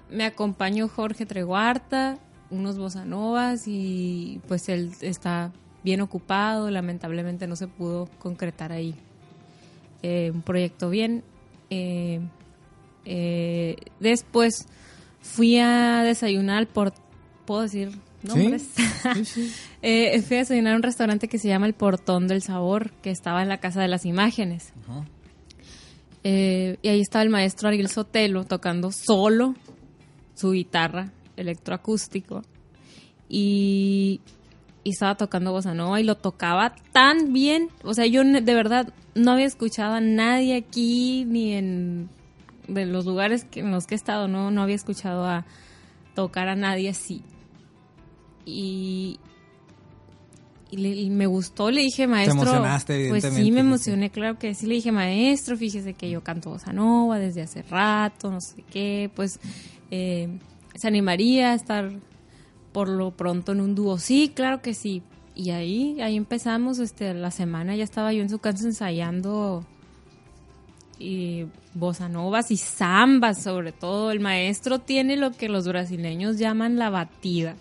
Me 0.10 0.26
acompañó 0.26 0.88
Jorge 0.88 1.26
Treguarta, 1.26 2.18
unos 2.50 2.78
bossa 2.78 3.06
y 3.66 4.40
pues 4.48 4.70
él 4.70 4.92
está 5.02 5.52
bien 5.84 6.02
ocupado, 6.02 6.70
lamentablemente 6.72 7.48
no 7.48 7.56
se 7.56 7.68
pudo 7.68 8.10
concretar 8.20 8.72
ahí 8.72 8.96
eh, 10.02 10.32
un 10.34 10.42
proyecto 10.42 10.90
bien. 10.90 11.24
Eh, 11.70 12.22
después 14.00 14.68
fui 15.22 15.60
a 15.60 16.04
desayunar 16.04 16.68
por, 16.68 16.94
¿puedo 17.46 17.62
decir 17.62 17.92
nombres? 18.24 18.64
fui 19.82 20.38
a 20.38 20.40
desayunar 20.40 20.74
a 20.74 20.78
un 20.78 20.84
restaurante 20.84 21.28
que 21.28 21.38
se 21.38 21.48
llama 21.48 21.66
El 21.68 21.74
Portón 21.74 22.28
del 22.28 22.42
Sabor, 22.42 22.92
que 23.02 23.12
estaba 23.12 23.42
en 23.44 23.50
la 23.50 23.60
Casa 23.60 23.82
de 23.82 23.88
las 23.88 24.06
Imágenes. 24.06 24.74
Eh, 26.28 26.78
y 26.82 26.88
ahí 26.88 27.02
estaba 27.02 27.22
el 27.22 27.30
maestro 27.30 27.68
Ariel 27.68 27.88
Sotelo 27.88 28.46
tocando 28.46 28.92
solo 28.92 29.54
su 30.34 30.52
guitarra 30.52 31.12
electroacústico. 31.38 32.42
Y, 33.30 34.22
y 34.84 34.90
estaba 34.90 35.16
tocando 35.18 35.52
bossa 35.52 35.76
nova 35.76 36.02
y 36.02 36.04
lo 36.04 36.16
tocaba 36.16 36.74
tan 36.92 37.32
bien. 37.32 37.70
O 37.84 37.94
sea, 37.94 38.08
yo 38.08 38.24
de 38.24 38.54
verdad 38.56 38.92
no 39.14 39.34
había 39.34 39.46
escuchado 39.46 39.94
a 39.94 40.02
nadie 40.02 40.56
aquí 40.56 41.26
ni 41.26 41.54
en 41.54 42.10
de 42.68 42.88
los 42.88 43.06
lugares 43.06 43.46
en 43.54 43.70
los 43.70 43.86
que 43.86 43.94
he 43.94 43.98
estado, 43.98 44.28
no, 44.28 44.50
no 44.50 44.64
había 44.64 44.76
escuchado 44.76 45.26
a 45.26 45.46
tocar 46.16 46.48
a 46.48 46.56
nadie 46.56 46.90
así. 46.90 47.22
Y, 48.46 49.20
y, 50.72 51.10
me 51.10 51.28
gustó, 51.28 51.70
le 51.72 51.82
dije, 51.82 52.08
maestro. 52.08 52.36
Te 52.36 52.42
emocionaste, 52.42 53.10
Pues 53.10 53.24
sí, 53.24 53.52
me 53.52 53.60
emocioné, 53.62 54.10
claro 54.10 54.38
que 54.38 54.54
sí. 54.56 54.66
Le 54.66 54.76
dije, 54.76 54.92
maestro, 54.92 55.56
fíjese 55.58 55.94
que 55.94 56.10
yo 56.10 56.24
canto 56.24 56.50
bossa 56.50 56.74
nova 56.74 57.20
desde 57.20 57.44
hace 57.44 57.62
rato, 57.62 58.32
no 58.32 58.42
sé 58.42 58.64
qué. 58.72 59.10
Pues 59.16 59.40
eh, 59.92 60.28
se 60.74 60.88
animaría 60.88 61.52
a 61.52 61.56
estar 61.56 61.92
por 62.72 62.90
lo 62.90 63.12
pronto 63.12 63.52
en 63.52 63.62
un 63.62 63.76
dúo. 63.76 64.00
Sí, 64.00 64.32
claro 64.34 64.62
que 64.62 64.74
sí. 64.74 65.04
Y 65.36 65.52
ahí, 65.52 66.02
ahí 66.02 66.16
empezamos, 66.16 66.80
este, 66.80 67.14
la 67.14 67.32
semana 67.32 67.76
ya 67.76 67.84
estaba 67.84 68.12
yo 68.12 68.22
en 68.22 68.30
su 68.30 68.40
casa 68.40 68.66
ensayando 68.66 69.66
y 70.98 71.46
bossa 71.74 72.10
novas 72.10 72.52
y 72.52 72.58
zambas, 72.58 73.44
sobre 73.44 73.72
todo. 73.72 74.12
El 74.12 74.20
maestro 74.20 74.80
tiene 74.80 75.16
lo 75.16 75.32
que 75.32 75.48
los 75.48 75.68
brasileños 75.68 76.38
llaman 76.38 76.78
la 76.78 76.90
batida. 76.90 77.56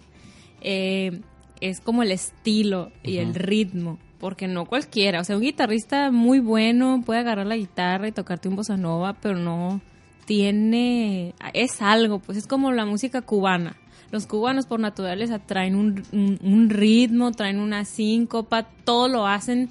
Eh, 0.61 1.21
es 1.65 1.81
como 1.81 2.03
el 2.03 2.13
estilo 2.13 2.93
y 3.03 3.17
el 3.17 3.35
ritmo, 3.35 3.99
porque 4.19 4.49
no 4.49 4.67
cualquiera, 4.67 5.21
o 5.21 5.25
sea, 5.25 5.37
un 5.37 5.43
guitarrista 5.43 6.11
muy 6.11 6.39
bueno 6.39 7.03
puede 7.05 7.21
agarrar 7.21 7.47
la 7.47 7.57
guitarra 7.57 8.07
y 8.07 8.13
tocarte 8.13 8.49
un 8.49 8.57
bossa 8.57 8.77
nova, 8.77 9.15
pero 9.15 9.37
no 9.37 9.81
tiene, 10.27 11.35
es 11.55 11.81
algo, 11.81 12.19
pues 12.19 12.37
es 12.37 12.47
como 12.47 12.71
la 12.73 12.85
música 12.85 13.23
cubana. 13.23 13.77
Los 14.11 14.27
cubanos 14.27 14.67
por 14.67 14.79
naturaleza 14.79 15.39
traen 15.39 15.75
un, 15.75 16.69
ritmo, 16.71 17.33
traen 17.33 17.59
una 17.59 17.87
síncopa, 17.87 18.65
todo 18.85 19.09
lo 19.09 19.27
hacen 19.27 19.71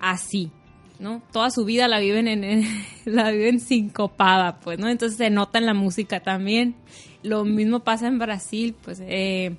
así, 0.00 0.50
¿no? 0.98 1.22
Toda 1.32 1.50
su 1.50 1.64
vida 1.64 1.86
la 1.86 2.00
viven 2.00 2.26
en, 2.26 2.64
la 3.04 3.30
viven 3.30 3.60
sincopada, 3.60 4.58
pues, 4.60 4.80
¿no? 4.80 4.88
Entonces 4.88 5.16
se 5.16 5.30
nota 5.30 5.58
en 5.58 5.66
la 5.66 5.74
música 5.74 6.20
también. 6.20 6.74
Lo 7.22 7.44
mismo 7.44 7.80
pasa 7.80 8.08
en 8.08 8.18
Brasil, 8.18 8.74
pues 8.84 9.00
eh, 9.06 9.56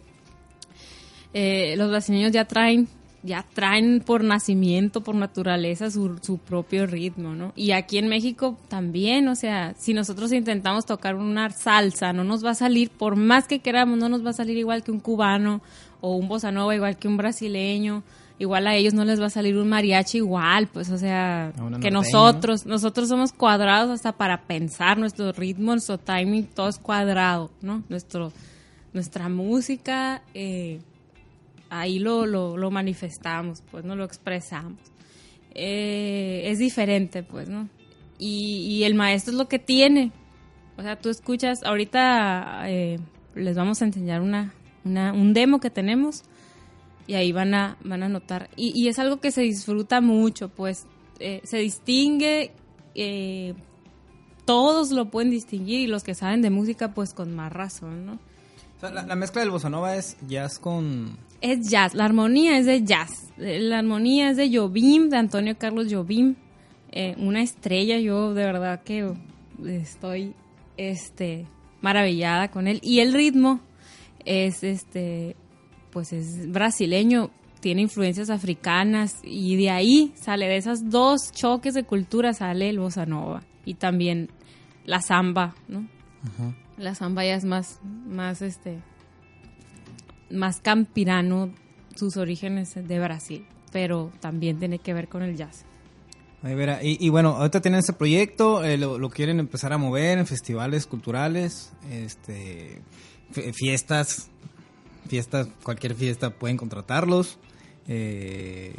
eh, 1.37 1.75
los 1.75 1.89
brasileños 1.89 2.31
ya 2.31 2.45
traen 2.45 2.87
ya 3.21 3.43
traen 3.53 4.03
por 4.05 4.23
nacimiento, 4.23 5.01
por 5.01 5.15
naturaleza, 5.15 5.89
su, 5.89 6.19
su, 6.21 6.37
propio 6.37 6.85
ritmo, 6.85 7.33
¿no? 7.33 7.53
Y 7.55 7.71
aquí 7.71 7.97
en 7.97 8.07
México 8.07 8.55
también, 8.67 9.27
o 9.27 9.35
sea, 9.35 9.73
si 9.77 9.95
nosotros 9.95 10.31
intentamos 10.31 10.85
tocar 10.85 11.15
una 11.15 11.49
salsa, 11.49 12.13
no 12.13 12.23
nos 12.23 12.45
va 12.45 12.51
a 12.51 12.55
salir, 12.55 12.91
por 12.91 13.15
más 13.15 13.47
que 13.47 13.59
queramos, 13.59 13.97
no 13.97 14.09
nos 14.09 14.23
va 14.23 14.29
a 14.29 14.33
salir 14.33 14.57
igual 14.57 14.83
que 14.83 14.91
un 14.91 14.99
cubano 14.99 15.61
o 16.01 16.15
un 16.15 16.27
bossa 16.27 16.51
nova 16.51 16.75
igual 16.75 16.97
que 16.97 17.07
un 17.07 17.17
brasileño, 17.17 18.03
igual 18.37 18.67
a 18.67 18.75
ellos 18.75 18.93
no 18.93 19.03
les 19.03 19.19
va 19.19 19.25
a 19.25 19.31
salir 19.31 19.57
un 19.57 19.69
mariachi 19.69 20.19
igual, 20.19 20.67
pues, 20.67 20.91
o 20.91 20.97
sea, 20.99 21.51
que 21.81 21.89
nosotros, 21.89 22.67
nosotros 22.67 23.09
somos 23.09 23.33
cuadrados 23.33 23.89
hasta 23.89 24.11
para 24.11 24.43
pensar, 24.43 24.99
nuestro 24.99 25.31
ritmo, 25.31 25.71
nuestro 25.71 25.97
timing, 25.97 26.45
todo 26.45 26.69
es 26.69 26.77
cuadrado, 26.77 27.49
¿no? 27.61 27.81
Nuestro, 27.89 28.31
nuestra 28.93 29.29
música, 29.29 30.21
eh, 30.35 30.79
ahí 31.69 31.99
lo, 31.99 32.25
lo, 32.25 32.71
manifestamos, 32.71 33.63
pues, 33.71 33.85
¿no? 33.85 33.95
Lo 33.95 34.03
expresamos. 34.03 34.79
Eh, 35.53 36.43
es 36.45 36.59
diferente, 36.59 37.23
pues, 37.23 37.49
¿no? 37.49 37.69
Y, 38.17 38.83
el 38.83 38.95
maestro 38.95 39.31
es 39.31 39.37
lo 39.37 39.47
que 39.47 39.59
tiene. 39.59 40.11
O 40.77 40.81
sea, 40.81 40.99
tú 40.99 41.09
escuchas, 41.09 41.63
ahorita, 41.63 42.69
eh, 42.69 42.99
les 43.35 43.55
vamos 43.55 43.81
a 43.81 43.85
enseñar 43.85 44.21
una, 44.21 44.53
una, 44.83 45.13
un 45.13 45.33
demo 45.33 45.59
que 45.59 45.69
tenemos 45.69 46.23
y 47.07 47.13
ahí 47.15 47.31
van 47.31 47.53
a, 47.53 47.77
van 47.83 48.03
a 48.03 48.09
notar. 48.09 48.49
Y, 48.55 48.71
y 48.79 48.87
es 48.87 48.99
algo 48.99 49.19
que 49.19 49.31
se 49.31 49.41
disfruta 49.41 50.01
mucho, 50.01 50.49
pues 50.49 50.85
eh, 51.19 51.41
se 51.43 51.57
distingue, 51.57 52.51
todos 54.45 54.91
lo 54.91 55.09
pueden 55.09 55.31
distinguir 55.31 55.81
y 55.81 55.87
los 55.87 56.03
que 56.03 56.15
saben 56.15 56.41
de 56.41 56.49
música 56.49 56.93
pues 56.93 57.13
con 57.13 57.35
más 57.35 57.51
razón, 57.51 58.05
¿no? 58.05 58.19
La, 58.81 59.03
la 59.03 59.15
mezcla 59.15 59.41
del 59.41 59.51
bossa 59.51 59.69
nova 59.69 59.95
es 59.95 60.17
jazz 60.27 60.59
con... 60.59 61.17
Es 61.41 61.69
jazz, 61.69 61.93
la 61.93 62.05
armonía 62.05 62.57
es 62.57 62.65
de 62.65 62.83
jazz, 62.83 63.31
la 63.37 63.79
armonía 63.79 64.31
es 64.31 64.37
de 64.37 64.55
Jobim, 64.55 65.09
de 65.09 65.17
Antonio 65.17 65.57
Carlos 65.57 65.87
Jobim, 65.91 66.35
eh, 66.91 67.15
una 67.17 67.41
estrella, 67.41 67.99
yo 67.99 68.33
de 68.33 68.45
verdad 68.45 68.83
que 68.83 69.13
estoy 69.65 70.33
este 70.77 71.45
maravillada 71.81 72.49
con 72.49 72.67
él. 72.67 72.79
Y 72.81 72.99
el 72.99 73.13
ritmo 73.13 73.59
es 74.25 74.63
este 74.63 75.35
pues 75.91 76.11
es 76.11 76.51
brasileño, 76.51 77.29
tiene 77.61 77.81
influencias 77.81 78.29
africanas 78.29 79.21
y 79.23 79.55
de 79.55 79.69
ahí 79.69 80.13
sale 80.15 80.47
de 80.47 80.57
esos 80.57 80.89
dos 80.89 81.31
choques 81.31 81.73
de 81.73 81.83
cultura 81.83 82.33
sale 82.33 82.69
el 82.69 82.79
bossa 82.79 83.05
nova 83.05 83.43
y 83.63 83.75
también 83.75 84.29
la 84.85 85.01
samba, 85.01 85.55
¿no? 85.67 85.87
La 86.77 86.95
samba 86.95 87.23
ya 87.23 87.35
es 87.35 87.45
más 87.45 87.79
más 88.07 88.41
este 88.41 88.79
más 90.29 90.59
campirano 90.59 91.51
sus 91.95 92.17
orígenes 92.17 92.73
de 92.75 92.99
Brasil, 92.99 93.45
pero 93.71 94.11
también 94.19 94.59
tiene 94.59 94.79
que 94.79 94.93
ver 94.93 95.07
con 95.07 95.23
el 95.23 95.35
jazz. 95.35 95.65
Verá. 96.41 96.83
Y, 96.83 96.97
y 96.99 97.09
bueno, 97.09 97.29
ahorita 97.29 97.61
tienen 97.61 97.79
ese 97.79 97.93
proyecto, 97.93 98.63
eh, 98.63 98.77
lo, 98.77 98.99
lo 98.99 99.09
quieren 99.09 99.39
empezar 99.39 99.73
a 99.73 99.79
mover 99.79 100.19
en 100.19 100.27
festivales 100.27 100.85
culturales, 100.85 101.73
este, 101.89 102.81
fiestas, 103.53 104.29
fiestas, 105.07 105.47
cualquier 105.63 105.95
fiesta 105.95 106.29
pueden 106.29 106.57
contratarlos. 106.57 107.39
Eh, 107.87 108.75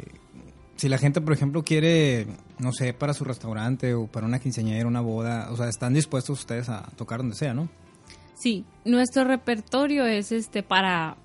si 0.77 0.87
la 0.87 0.97
gente, 0.97 1.19
por 1.21 1.33
ejemplo, 1.33 1.63
quiere, 1.63 2.27
no 2.59 2.71
sé, 2.71 2.93
para 2.93 3.13
su 3.13 3.23
restaurante 3.23 3.93
o 3.95 4.07
para 4.07 4.27
una 4.27 4.39
quinceañera, 4.39 4.87
una 4.87 5.01
boda, 5.01 5.51
o 5.51 5.57
sea, 5.57 5.67
están 5.67 5.93
dispuestos 5.93 6.39
ustedes 6.39 6.69
a 6.69 6.83
tocar 6.95 7.19
donde 7.19 7.35
sea, 7.35 7.53
¿no? 7.53 7.67
Sí, 8.35 8.63
nuestro 8.85 9.23
repertorio 9.23 10.05
es 10.05 10.31
este 10.31 10.61
para 10.61 11.17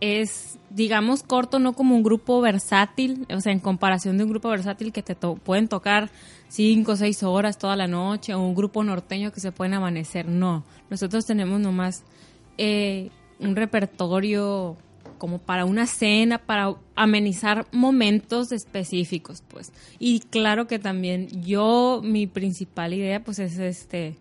es 0.00 0.58
digamos 0.70 1.22
corto, 1.22 1.58
no 1.58 1.72
como 1.72 1.94
un 1.96 2.02
grupo 2.02 2.40
versátil, 2.40 3.26
o 3.34 3.40
sea, 3.40 3.52
en 3.52 3.60
comparación 3.60 4.18
de 4.18 4.24
un 4.24 4.30
grupo 4.30 4.50
versátil 4.50 4.92
que 4.92 5.02
te 5.02 5.14
to- 5.14 5.36
pueden 5.36 5.68
tocar 5.68 6.10
cinco 6.48 6.92
o 6.92 6.96
seis 6.96 7.22
horas 7.22 7.56
toda 7.58 7.76
la 7.76 7.86
noche 7.86 8.34
o 8.34 8.40
un 8.40 8.54
grupo 8.54 8.84
norteño 8.84 9.32
que 9.32 9.40
se 9.40 9.52
pueden 9.52 9.74
amanecer. 9.74 10.28
No, 10.28 10.64
nosotros 10.90 11.24
tenemos 11.24 11.60
nomás 11.60 12.04
eh, 12.58 13.10
un 13.38 13.56
repertorio 13.56 14.76
como 15.16 15.38
para 15.38 15.64
una 15.64 15.86
cena, 15.86 16.36
para 16.38 16.74
amenizar 16.94 17.66
momentos 17.72 18.52
específicos, 18.52 19.42
pues. 19.48 19.72
Y 19.98 20.20
claro 20.20 20.66
que 20.66 20.78
también 20.78 21.28
yo, 21.42 22.02
mi 22.04 22.26
principal 22.26 22.92
idea, 22.92 23.24
pues 23.24 23.38
es 23.38 23.58
este 23.58 24.18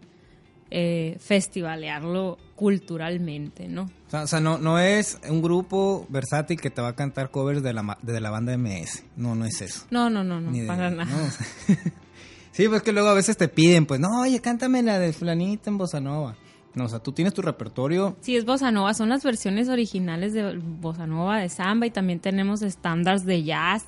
eh, 0.71 1.17
festivalearlo 1.19 2.37
culturalmente, 2.55 3.67
¿no? 3.67 3.89
O 4.11 4.27
sea, 4.27 4.39
no, 4.39 4.57
no 4.57 4.79
es 4.79 5.19
un 5.29 5.41
grupo 5.41 6.05
versátil 6.09 6.59
que 6.59 6.69
te 6.69 6.81
va 6.81 6.89
a 6.89 6.95
cantar 6.95 7.29
covers 7.31 7.61
de 7.63 7.73
la, 7.73 7.97
de 8.01 8.19
la 8.21 8.29
banda 8.29 8.57
MS. 8.57 9.03
No, 9.17 9.35
no 9.35 9.45
es 9.45 9.61
eso. 9.61 9.85
No, 9.91 10.09
no, 10.09 10.23
no, 10.23 10.39
no, 10.39 10.51
Ni 10.51 10.61
de- 10.61 10.67
para 10.67 10.89
nada. 10.89 11.05
no, 11.05 11.23
o 11.25 11.29
sea, 11.29 11.45
sí, 12.51 12.67
pues 12.67 12.81
que 12.81 12.91
luego 12.93 13.09
a 13.09 13.13
veces 13.13 13.37
te 13.37 13.47
piden, 13.47 13.85
pues, 13.85 13.99
no, 13.99 14.21
oye, 14.21 14.39
cántame 14.41 14.81
la 14.83 14.99
de 14.99 15.11
fulanita 15.13 15.69
en 15.69 15.77
bossa 15.77 15.99
nova. 15.99 16.35
No, 16.73 16.85
o 16.85 16.89
sea, 16.89 16.99
tú 16.99 17.13
tienes 17.13 17.33
tu 17.33 17.41
repertorio. 17.41 18.17
Sí, 18.19 18.35
es 18.35 18.43
bossa 18.45 18.69
nova, 18.71 18.93
son 18.93 19.07
las 19.09 19.23
versiones 19.23 19.69
originales 19.69 20.33
de 20.33 20.57
bossa 20.57 21.07
nova, 21.07 21.39
de 21.39 21.47
samba 21.49 21.85
y 21.85 21.91
también 21.91 22.19
tenemos 22.19 22.61
estándares 22.61 23.25
de 23.25 23.43
jazz 23.43 23.85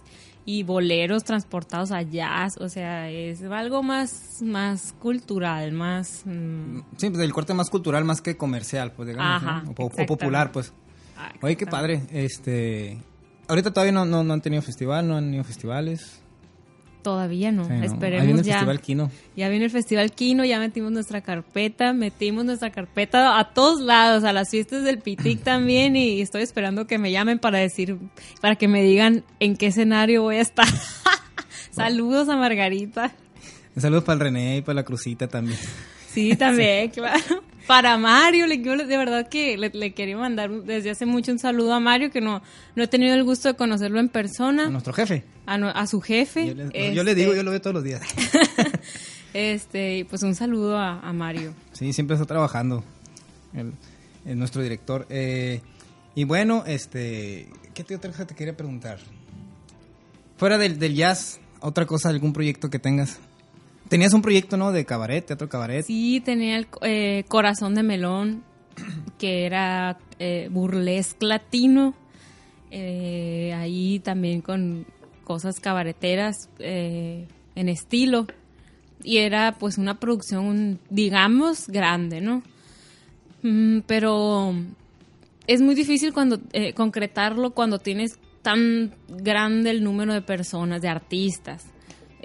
y 0.49 0.63
boleros 0.63 1.25
transportados 1.25 1.91
a 1.91 2.03
jazz, 2.03 2.55
o 2.55 2.69
sea, 2.69 3.09
es 3.11 3.43
algo 3.43 3.83
más 3.83 4.41
más 4.41 4.93
cultural, 4.97 5.73
más 5.73 6.21
mm, 6.23 6.79
Sí, 6.95 7.09
pues 7.09 7.19
el 7.21 7.33
corte 7.33 7.53
más 7.53 7.69
cultural 7.69 8.05
más 8.05 8.21
que 8.21 8.37
comercial, 8.37 8.93
pues 8.93 9.09
digamos, 9.09 9.43
Ajá, 9.43 9.63
¿no? 9.63 9.71
o, 9.71 10.05
popular, 10.05 10.53
pues. 10.53 10.71
ah, 11.17 11.33
Oye, 11.41 11.57
qué 11.57 11.67
padre. 11.67 12.01
Este, 12.13 12.97
ahorita 13.49 13.71
todavía 13.71 13.91
no, 13.91 14.05
no, 14.05 14.23
no 14.23 14.33
han 14.33 14.41
tenido 14.41 14.61
festival, 14.61 15.05
no 15.05 15.17
han 15.17 15.25
tenido 15.25 15.43
festivales. 15.43 16.21
Todavía 17.07 17.53
no, 17.53 17.63
Sí, 17.63 17.69
¿no? 17.69 17.75
Ahí 17.75 17.79
viene 17.79 17.93
esperemos 17.93 18.39
el 18.41 18.45
ya. 18.45 18.53
festival 18.55 18.81
Kino. 18.81 19.11
Ya 19.37 19.47
viene 19.47 19.63
el 19.63 19.71
Festival 19.71 20.11
Kino, 20.11 20.43
ya 20.43 20.59
metimos 20.59 20.91
nuestra 20.91 21.21
carpeta, 21.21 21.93
metimos 21.93 22.43
nuestra 22.43 22.69
carpeta 22.69 23.39
a 23.39 23.53
todos 23.53 23.79
lados, 23.79 24.25
a 24.25 24.33
las 24.33 24.49
fiestas 24.49 24.83
del 24.83 24.99
Pitic 24.99 25.41
también 25.43 25.95
y 25.95 26.19
estoy 26.19 26.41
esperando 26.41 26.85
que 26.85 26.97
me 26.97 27.09
llamen 27.13 27.39
para 27.39 27.59
decir, 27.59 27.97
para 28.41 28.57
que 28.57 28.67
me 28.67 28.83
digan 28.83 29.23
en 29.39 29.55
qué 29.55 29.67
escenario 29.67 30.21
voy 30.23 30.35
a 30.35 30.41
estar. 30.41 30.67
Saludos 31.71 32.27
a 32.27 32.35
Margarita. 32.35 33.13
Saludos 33.77 34.03
para 34.03 34.15
el 34.15 34.19
René 34.19 34.57
y 34.57 34.61
para 34.61 34.73
la 34.75 34.83
Crucita 34.83 35.29
también. 35.29 35.57
Sí, 36.29 36.35
también, 36.35 36.89
claro. 36.89 37.43
Para 37.67 37.97
Mario, 37.97 38.47
le, 38.47 38.61
yo 38.61 38.75
de 38.77 38.97
verdad 38.97 39.27
que 39.27 39.57
le, 39.57 39.69
le 39.69 39.93
quería 39.93 40.17
mandar 40.17 40.49
desde 40.63 40.89
hace 40.89 41.05
mucho 41.05 41.31
un 41.33 41.37
saludo 41.37 41.73
a 41.73 41.79
Mario, 41.81 42.09
que 42.11 42.21
no, 42.21 42.41
no 42.75 42.83
he 42.83 42.87
tenido 42.87 43.13
el 43.13 43.23
gusto 43.25 43.49
de 43.49 43.55
conocerlo 43.55 43.99
en 43.99 44.07
A 44.07 44.11
persona, 44.11 44.69
nuestro 44.69 44.93
jefe. 44.93 45.25
a, 45.45 45.57
no- 45.57 45.67
a 45.69 45.85
su 45.85 45.99
jefe. 46.01 46.47
Yo 46.47 46.53
le, 46.55 46.95
yo 46.95 47.03
le 47.03 47.13
digo, 47.13 47.35
yo 47.35 47.43
lo 47.43 47.51
veo 47.51 47.59
todos 47.61 47.73
los 47.75 47.83
días. 47.83 48.01
Este, 49.33 50.05
pues 50.09 50.23
un 50.23 50.33
saludo 50.33 50.77
a, 50.77 50.99
a 51.01 51.13
Mario. 51.13 51.53
Sí, 51.73 51.91
siempre 51.93 52.15
está 52.15 52.25
trabajando. 52.25 52.83
El, 53.53 53.73
el 54.25 54.39
nuestro 54.39 54.61
director. 54.61 55.05
Eh, 55.09 55.61
y 56.15 56.23
bueno, 56.23 56.63
este. 56.65 57.47
¿Qué 57.73 57.83
te, 57.83 57.95
otra 57.95 58.09
cosa 58.11 58.25
te 58.25 58.33
quería 58.33 58.55
preguntar? 58.57 58.97
Fuera 60.37 60.57
del, 60.57 60.79
del 60.79 60.95
jazz, 60.95 61.39
otra 61.59 61.85
cosa, 61.85 62.09
algún 62.09 62.33
proyecto 62.33 62.69
que 62.69 62.79
tengas. 62.79 63.19
Tenías 63.89 64.13
un 64.13 64.21
proyecto, 64.21 64.57
¿no? 64.57 64.71
De 64.71 64.85
cabaret, 64.85 65.25
teatro 65.25 65.49
cabaret. 65.49 65.85
Sí, 65.85 66.21
tenía 66.23 66.57
el 66.57 66.67
eh, 66.81 67.23
corazón 67.27 67.75
de 67.75 67.83
melón, 67.83 68.43
que 69.17 69.45
era 69.45 69.97
eh, 70.19 70.49
burlesque 70.51 71.25
latino. 71.25 71.93
Eh, 72.69 73.53
ahí 73.55 73.99
también 73.99 74.41
con 74.41 74.85
cosas 75.23 75.59
cabareteras 75.59 76.49
eh, 76.59 77.27
en 77.55 77.69
estilo. 77.69 78.27
Y 79.03 79.17
era 79.17 79.55
pues 79.57 79.77
una 79.77 79.99
producción, 79.99 80.79
digamos, 80.89 81.67
grande, 81.67 82.19
¿no? 82.19 82.43
Mm, 83.43 83.79
pero 83.85 84.53
es 85.45 85.61
muy 85.61 85.75
difícil 85.75 86.13
cuando 86.13 86.39
eh, 86.51 86.73
concretarlo 86.73 87.51
cuando 87.51 87.79
tienes 87.79 88.19
tan 88.41 88.93
grande 89.07 89.69
el 89.69 89.83
número 89.83 90.13
de 90.13 90.21
personas, 90.21 90.81
de 90.81 90.89
artistas. 90.89 91.65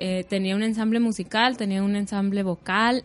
Eh, 0.04 0.24
tenía 0.28 0.56
un 0.56 0.64
ensamble 0.64 0.98
musical, 0.98 1.56
tenía 1.56 1.80
un 1.80 1.94
ensamble 1.94 2.42
vocal, 2.42 3.04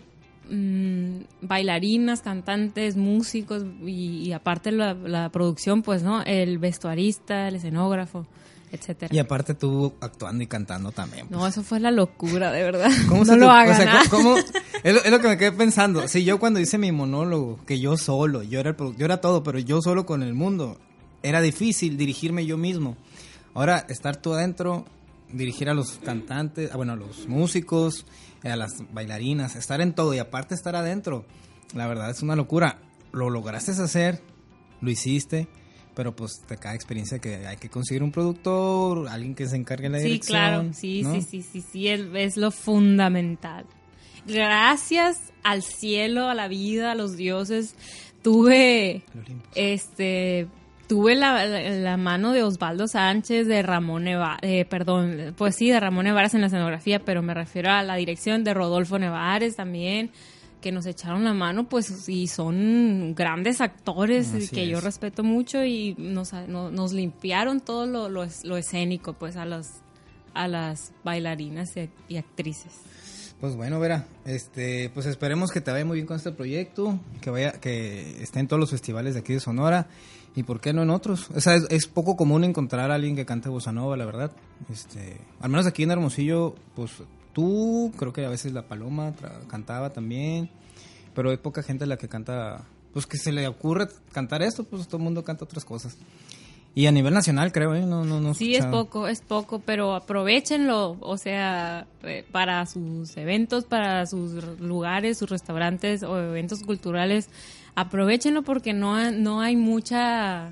mm, 0.49 1.19
bailarinas, 1.41 2.21
cantantes, 2.21 2.95
músicos 2.95 3.63
y, 3.85 4.23
y 4.27 4.33
aparte 4.33 4.71
la, 4.71 4.93
la 4.95 5.29
producción, 5.29 5.83
pues, 5.83 6.01
¿no? 6.01 6.23
El 6.23 6.57
vestuarista, 6.57 7.47
el 7.49 7.55
escenógrafo, 7.57 8.25
etcétera. 8.71 9.13
Y 9.13 9.19
aparte 9.19 9.53
tú 9.53 9.93
actuando 10.01 10.43
y 10.43 10.47
cantando 10.47 10.91
también. 10.91 11.27
pues. 11.27 11.39
No, 11.39 11.45
eso 11.45 11.61
fue 11.61 11.79
la 11.79 11.91
locura, 11.91 12.51
de 12.51 12.63
verdad. 12.63 12.89
¿Cómo 13.09 13.23
no 13.25 13.35
lo 13.35 13.45
o 13.47 13.49
hagan. 13.51 13.77
sea, 13.77 13.99
¿ah? 14.01 14.03
¿cómo- 14.09 14.31
cómo- 14.35 14.37
es, 14.83 14.93
lo, 14.95 15.03
es 15.03 15.11
lo 15.11 15.19
que 15.19 15.27
me 15.27 15.37
quedé 15.37 15.51
pensando. 15.51 16.07
Si 16.07 16.23
yo 16.23 16.39
cuando 16.39 16.59
hice 16.59 16.77
mi 16.79 16.91
monólogo, 16.91 17.59
que 17.67 17.79
yo 17.79 17.95
solo, 17.97 18.41
yo 18.41 18.59
era, 18.59 18.71
el 18.71 18.75
yo 18.97 19.05
era 19.05 19.21
todo, 19.21 19.43
pero 19.43 19.59
yo 19.59 19.81
solo 19.83 20.05
con 20.07 20.23
el 20.23 20.33
mundo, 20.33 20.77
era 21.21 21.41
difícil 21.41 21.95
dirigirme 21.95 22.45
yo 22.47 22.57
mismo. 22.57 22.97
Ahora, 23.53 23.85
estar 23.89 24.17
tú 24.17 24.33
adentro, 24.33 24.85
dirigir 25.31 25.69
a 25.69 25.73
los 25.73 25.97
cantantes, 25.99 26.69
ah, 26.73 26.77
bueno, 26.77 26.93
a 26.93 26.95
los 26.95 27.27
músicos, 27.27 28.05
a 28.43 28.55
las 28.55 28.71
bailarinas, 28.93 29.55
estar 29.55 29.81
en 29.81 29.93
todo 29.93 30.13
y 30.13 30.19
aparte 30.19 30.55
estar 30.55 30.75
adentro, 30.75 31.25
la 31.73 31.87
verdad 31.87 32.09
es 32.09 32.21
una 32.21 32.35
locura. 32.35 32.79
Lo 33.11 33.29
lograste 33.29 33.71
hacer, 33.71 34.21
lo 34.81 34.89
hiciste. 34.91 35.47
Pero 35.95 36.15
pues 36.15 36.41
te 36.47 36.57
cae 36.57 36.75
experiencia 36.75 37.17
que 37.17 37.47
hay 37.47 37.57
que 37.57 37.69
conseguir 37.69 38.03
un 38.03 38.11
productor, 38.11 39.07
alguien 39.09 39.33
que 39.33 39.47
se 39.47 39.55
encargue 39.55 39.85
de 39.85 39.89
la 39.89 39.97
Sí, 39.97 40.03
dirección. 40.03 40.37
claro, 40.37 40.69
sí, 40.73 41.01
¿no? 41.01 41.15
sí, 41.15 41.21
sí, 41.23 41.41
sí, 41.41 41.63
sí, 41.71 41.87
es, 41.87 42.01
es 42.13 42.37
lo 42.37 42.51
fundamental. 42.51 43.65
Gracias 44.27 45.17
al 45.43 45.63
cielo, 45.63 46.29
a 46.29 46.35
la 46.35 46.47
vida, 46.47 46.91
a 46.91 46.95
los 46.95 47.17
dioses, 47.17 47.73
tuve, 48.21 49.03
este, 49.55 50.47
tuve 50.87 51.15
la, 51.15 51.45
la- 51.45 51.69
la 51.69 51.97
mano 51.97 52.31
de 52.33 52.43
Osvaldo 52.43 52.87
Sánchez, 52.87 53.47
de 53.47 53.61
Ramón 53.61 54.05
Nevares, 54.05 54.65
perdón, 54.67 55.33
pues 55.37 55.55
sí, 55.55 55.69
de 55.69 55.79
Ramón 55.79 56.05
Nevares 56.05 56.33
en 56.33 56.41
la 56.41 56.47
escenografía, 56.47 56.99
pero 57.03 57.21
me 57.21 57.33
refiero 57.33 57.71
a 57.71 57.83
la 57.83 57.95
dirección 57.95 58.43
de 58.43 58.53
Rodolfo 58.53 58.97
Nevares 58.97 59.55
también, 59.55 60.11
que 60.61 60.71
nos 60.71 60.85
echaron 60.85 61.23
la 61.23 61.33
mano, 61.33 61.69
pues, 61.69 62.09
y 62.09 62.27
son 62.27 63.13
grandes 63.15 63.61
actores 63.61 64.33
Así 64.33 64.47
que 64.47 64.67
yo 64.67 64.79
es. 64.79 64.83
respeto 64.83 65.23
mucho 65.23 65.63
y 65.63 65.93
nos, 65.99 66.33
no- 66.33 66.71
nos 66.71 66.93
limpiaron 66.93 67.59
todo 67.59 67.85
lo, 67.85 68.09
lo, 68.09 68.23
es- 68.23 68.43
lo 68.43 68.57
escénico, 68.57 69.13
pues, 69.13 69.35
a 69.35 69.45
las, 69.45 69.81
a 70.33 70.47
las 70.47 70.93
bailarinas 71.03 71.69
y, 71.77 71.89
y 72.07 72.17
actrices. 72.17 72.73
Pues 73.39 73.55
bueno, 73.55 73.79
Vera, 73.79 74.07
este, 74.25 74.89
pues 74.95 75.05
esperemos 75.05 75.51
que 75.51 75.61
te 75.61 75.69
vaya 75.69 75.85
muy 75.85 75.97
bien 75.97 76.07
con 76.07 76.17
este 76.17 76.31
proyecto, 76.31 76.99
que 77.21 77.29
vaya, 77.29 77.51
que 77.51 78.23
esté 78.23 78.39
en 78.39 78.47
todos 78.47 78.59
los 78.59 78.71
festivales 78.71 79.13
de 79.13 79.19
aquí 79.19 79.33
de 79.33 79.39
Sonora 79.39 79.85
y 80.37 80.43
por 80.43 80.61
qué 80.61 80.71
no 80.71 80.83
en 80.83 80.91
otros. 80.91 81.31
O 81.35 81.41
sea, 81.41 81.55
es, 81.55 81.87
poco 81.87 82.15
común 82.15 82.43
encontrar 82.43 82.91
a 82.91 82.93
alguien 82.93 83.15
que 83.15 83.25
cante 83.25 83.49
bossa 83.49 83.71
nova, 83.71 83.97
la 83.97 84.05
verdad. 84.05 84.31
Este, 84.71 85.17
al 85.39 85.49
menos 85.49 85.65
aquí 85.65 85.81
en 85.81 85.89
Hermosillo, 85.89 86.53
pues 86.75 86.91
tú, 87.33 87.91
creo 87.97 88.13
que 88.13 88.23
a 88.23 88.29
veces 88.29 88.53
la 88.53 88.61
Paloma 88.61 89.13
cantaba 89.47 89.89
también, 89.89 90.51
pero 91.15 91.31
hay 91.31 91.37
poca 91.37 91.63
gente 91.63 91.87
la 91.87 91.97
que 91.97 92.07
canta, 92.07 92.65
pues 92.93 93.07
que 93.07 93.17
se 93.17 93.31
le 93.31 93.47
ocurre 93.47 93.87
cantar 94.11 94.43
esto, 94.43 94.63
pues 94.63 94.85
todo 94.85 94.97
el 94.97 95.03
mundo 95.05 95.23
canta 95.23 95.43
otras 95.43 95.65
cosas. 95.65 95.97
Y 96.75 96.85
a 96.85 96.91
nivel 96.91 97.15
nacional, 97.15 97.51
creo, 97.51 97.73
¿eh? 97.73 97.87
No, 97.87 98.05
no, 98.05 98.21
no. 98.21 98.35
Sí, 98.35 98.53
es 98.53 98.67
poco, 98.67 99.07
es 99.07 99.21
poco, 99.21 99.57
pero 99.57 99.95
aprovechenlo, 99.95 100.97
o 100.99 101.17
sea, 101.17 101.87
eh, 102.03 102.23
para 102.31 102.63
sus 102.67 103.17
eventos, 103.17 103.63
para 103.63 104.05
sus 104.05 104.59
lugares, 104.59 105.17
sus 105.17 105.31
restaurantes 105.31 106.03
o 106.03 106.19
eventos 106.19 106.61
culturales, 106.61 107.31
aprovechenlo 107.77 108.43
porque 108.43 108.73
no, 108.73 109.11
no 109.11 109.39
hay 109.39 109.55
mucha 109.55 110.51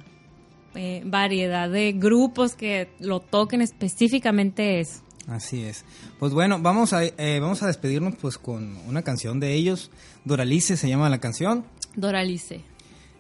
eh, 0.76 1.02
variedad 1.06 1.70
de 1.70 1.92
grupos 1.92 2.56
que 2.56 2.90
lo 3.00 3.20
toquen 3.20 3.62
específicamente 3.62 4.80
eso. 4.80 5.02
Así 5.28 5.64
es. 5.64 5.84
Pues 6.20 6.34
bueno, 6.34 6.62
vamos 6.62 6.94
a, 6.94 7.02
vamos 7.42 7.64
a 7.64 7.68
despedirnos 7.68 8.16
pues 8.16 8.38
con 8.38 8.78
una 8.88 9.02
canción 9.02 9.40
de 9.40 9.56
ellos. 9.56 9.92
Doralice 10.24 10.78
se 10.78 10.88
llama 10.88 11.10
la 11.10 11.20
canción. 11.20 11.66
Doralice. 11.96 12.62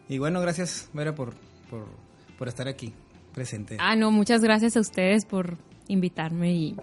Y 0.07 0.19
bueno, 0.19 0.39
gracias, 0.39 0.87
Vera, 0.93 1.15
por, 1.15 1.33
por 1.69 1.87
por 2.37 2.47
estar 2.47 2.67
aquí 2.67 2.93
presente. 3.33 3.77
Ah, 3.79 3.95
no, 3.95 4.11
muchas 4.11 4.41
gracias 4.41 4.77
a 4.77 4.79
ustedes 4.79 5.25
por 5.25 5.57
invitarme 5.87 6.53
y, 6.53 6.75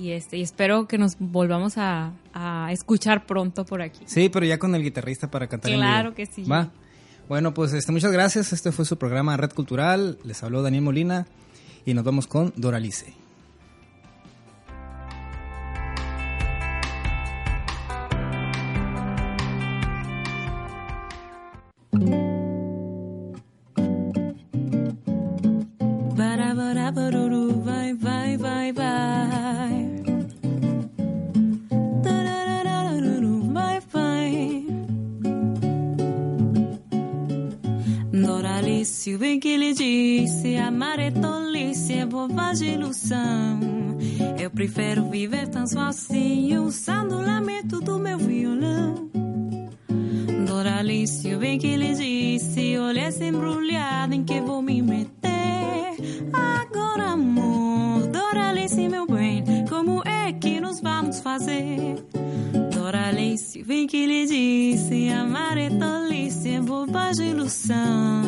y 0.00 0.12
este 0.12 0.38
y 0.38 0.42
espero 0.42 0.88
que 0.88 0.96
nos 0.96 1.16
volvamos 1.18 1.74
a, 1.76 2.12
escuchar 2.70 3.26
pronto 3.26 3.66
por 3.66 3.82
aquí. 3.82 4.00
Sí, 4.06 4.30
pero 4.30 4.46
ya 4.46 4.58
con 4.58 4.74
el 4.74 4.82
guitarrista 4.82 5.30
para 5.30 5.46
cantar. 5.46 5.70
Claro 5.72 6.14
que 6.14 6.26
sí. 6.26 6.44
Va. 6.44 6.70
Bueno, 7.28 7.52
pues 7.52 7.72
este, 7.74 7.92
muchas 7.92 8.10
gracias. 8.10 8.52
Este 8.52 8.72
fue 8.72 8.84
su 8.84 8.96
programa 8.96 9.36
Red 9.36 9.52
Cultural. 9.52 10.18
Les 10.24 10.42
habló 10.42 10.62
Daniel 10.62 10.82
Molina 10.82 11.26
y 11.84 11.94
nos 11.94 12.04
vamos 12.04 12.26
con 12.26 12.52
Doralice. 12.56 13.19
O 38.80 39.18
bem 39.18 39.38
que 39.38 39.48
ele 39.48 39.74
disse: 39.74 40.56
amar 40.56 40.98
é 40.98 41.10
tolice, 41.10 41.92
é 41.92 42.06
bobagem, 42.06 42.76
ilusão. 42.76 43.60
Eu 44.38 44.50
prefiro 44.50 45.04
viver 45.10 45.48
tão 45.48 45.66
sozinho, 45.66 46.62
usando 46.64 47.16
o 47.16 47.20
lamento 47.20 47.78
do 47.82 47.98
meu 47.98 48.16
violão. 48.16 49.10
Doralice, 50.46 51.34
o 51.34 51.38
bem 51.38 51.58
que 51.58 51.66
ele 51.66 51.92
disse: 51.92 52.78
olha 52.78 53.00
essa 53.00 53.22
embrulhada 53.22 54.14
em 54.14 54.24
que 54.24 54.40
vou 54.40 54.62
me 54.62 54.80
meter. 54.80 55.98
Agora, 56.32 57.10
amor, 57.10 58.06
Doralice, 58.06 58.88
meu 58.88 59.06
bem, 59.06 59.44
como 59.68 60.02
é 60.06 60.32
que 60.32 60.58
nos 60.58 60.80
vamos 60.80 61.20
fazer? 61.20 62.02
Doralice, 62.90 63.62
vem 63.62 63.86
que 63.86 64.04
lhe 64.04 64.26
disse: 64.26 65.10
amar 65.10 65.56
é 65.56 65.70
tolice, 65.70 66.50
é 66.50 66.60
bobagem, 66.60 67.30
ilusão. 67.30 68.22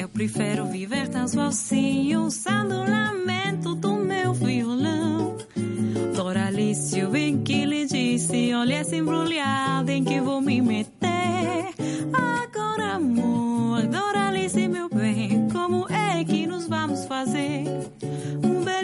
Eu 0.00 0.08
prefiro 0.08 0.64
viver 0.64 1.06
tão 1.08 1.28
sozinho, 1.28 2.22
usando 2.22 2.76
o 2.76 2.90
lamento 2.90 3.74
do 3.74 3.96
meu 3.96 4.32
violão. 4.32 5.36
Doralice, 6.16 7.04
vem 7.08 7.42
que 7.42 7.66
lhe 7.66 7.84
disse: 7.84 8.54
olha 8.54 8.76
essa 8.76 8.96
embrulhada 8.96 9.92
em 9.92 10.02
que 10.02 10.18
vou 10.18 10.40
me 10.40 10.62
meter. 10.62 11.74
Agora, 12.10 12.94
amor, 12.94 13.82
Doralice, 13.82 14.66
meu 14.66 14.88
bem, 14.88 15.46
como 15.52 15.86
é 15.92 16.24
que 16.24 16.46
nos 16.46 16.66
vamos 16.66 17.04
fazer? 17.04 17.83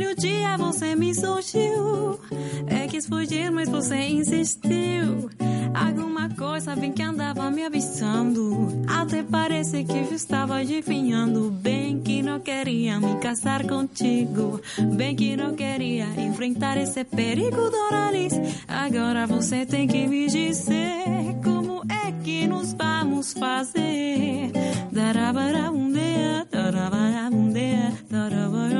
Belo 0.01 0.15
dia 0.15 0.57
você 0.57 0.95
me 0.97 1.15
surgiu. 1.15 2.19
É 2.67 2.87
quis 2.89 3.07
fugir, 3.07 3.51
mas 3.51 3.69
você 3.69 3.97
insistiu. 3.97 5.29
Alguma 5.75 6.27
coisa 6.31 6.75
bem 6.75 6.91
que 6.91 7.03
andava 7.03 7.51
me 7.51 7.67
avisando. 7.67 8.67
Até 8.89 9.23
parece 9.23 9.85
que 9.85 9.93
eu 9.93 10.15
estava 10.15 10.57
adivinhando. 10.57 11.51
Bem 11.51 12.01
que 12.01 12.23
não 12.23 12.41
queria 12.41 12.99
me 12.99 13.17
casar 13.17 13.67
contigo. 13.67 14.59
Bem 14.97 15.15
que 15.15 15.37
não 15.37 15.55
queria 15.55 16.07
enfrentar 16.17 16.79
esse 16.79 17.05
perigo, 17.05 17.69
Doralis. 17.71 18.33
Agora 18.67 19.27
você 19.27 19.67
tem 19.67 19.87
que 19.87 20.07
me 20.07 20.29
dizer 20.29 21.05
como 21.45 21.83
é 21.93 22.11
que 22.25 22.47
nos 22.47 22.73
vamos 22.73 23.35
fazer. 23.35 24.51
Darabara 24.91 25.71
um 25.71 25.93
dia, 25.93 26.47
darabara 26.51 27.29
um 27.31 27.53
dia, 27.53 27.93
darabara 28.09 28.71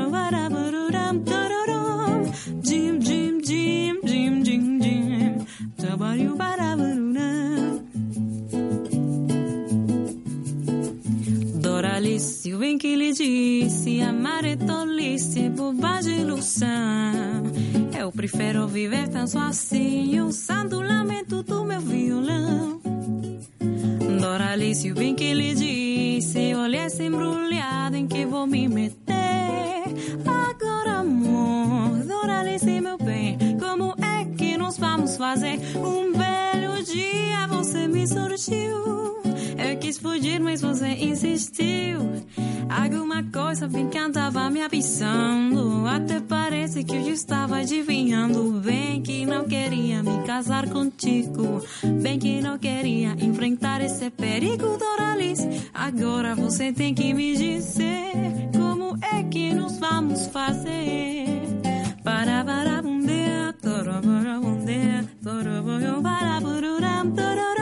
O 12.61 12.63
bem 12.63 12.77
que 12.77 12.95
lhe 12.95 13.11
disse, 13.11 14.01
amar 14.01 14.45
é 14.45 14.55
tolice, 14.55 15.49
bobagem, 15.49 16.21
ilusão. 16.21 16.69
Eu 17.99 18.11
prefiro 18.11 18.67
viver 18.67 19.07
tão 19.07 19.25
sozinho, 19.25 20.27
usando 20.27 20.73
o 20.73 20.81
lamento 20.81 21.41
do 21.41 21.65
meu 21.65 21.81
violão. 21.81 22.79
Doralice, 24.21 24.91
o 24.91 24.93
bem 24.93 25.15
que 25.15 25.33
lhe 25.33 25.55
disse, 25.55 26.53
olha 26.53 26.81
essa 26.81 27.03
embrulhada 27.03 27.97
em 27.97 28.05
que 28.05 28.27
vou 28.27 28.45
me 28.45 28.67
meter. 28.67 29.15
Agora, 30.23 30.99
amor, 30.99 31.97
Doralice, 32.05 32.79
meu 32.79 32.99
bem, 32.99 33.39
como 33.59 33.95
é 34.05 34.23
que 34.37 34.55
nós 34.55 34.77
vamos 34.77 35.17
fazer? 35.17 35.59
Um 35.77 36.11
belo 36.11 36.83
dia 36.83 37.47
você 37.47 37.87
me 37.87 38.07
surgiu. 38.07 39.19
Eu 39.57 39.77
quis 39.79 39.97
fugir, 39.97 40.39
mas 40.39 40.61
você 40.61 40.89
insistiu. 40.89 42.01
Alguma 42.71 43.21
coisa 43.23 43.67
bem 43.67 43.89
que 43.89 43.97
andava 43.97 44.49
me 44.49 44.61
avisando. 44.61 45.85
Até 45.85 46.21
parece 46.21 46.85
que 46.85 46.95
eu 46.95 47.03
já 47.03 47.11
estava 47.11 47.57
adivinhando. 47.57 48.61
Bem 48.61 49.01
que 49.01 49.25
não 49.25 49.43
queria 49.43 50.01
me 50.01 50.23
casar 50.25 50.69
contigo. 50.69 51.61
Bem 52.01 52.17
que 52.17 52.41
não 52.41 52.57
queria 52.57 53.11
enfrentar 53.19 53.81
esse 53.81 54.09
perigo, 54.09 54.77
Doralice. 54.77 55.69
Agora 55.73 56.33
você 56.33 56.71
tem 56.71 56.93
que 56.93 57.13
me 57.13 57.35
dizer 57.35 58.13
como 58.55 58.97
é 59.03 59.21
que 59.23 59.53
nos 59.53 59.77
vamos 59.77 60.27
fazer. 60.27 61.41
Para 62.03 62.43
para 62.45 62.81
um 62.81 63.05
dia, 63.05 63.53
para 63.61 64.01
para 64.01 64.41
para 67.15 67.60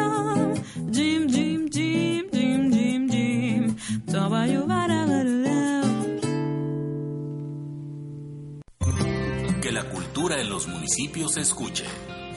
en 10.38 10.50
los 10.50 10.68
municipios 10.68 11.38
escuche. 11.38 11.86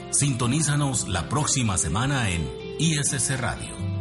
Sintonízanos 0.09 1.07
la 1.07 1.29
próxima 1.29 1.77
semana 1.77 2.29
en 2.29 2.49
ISS 2.79 3.39
Radio. 3.39 3.92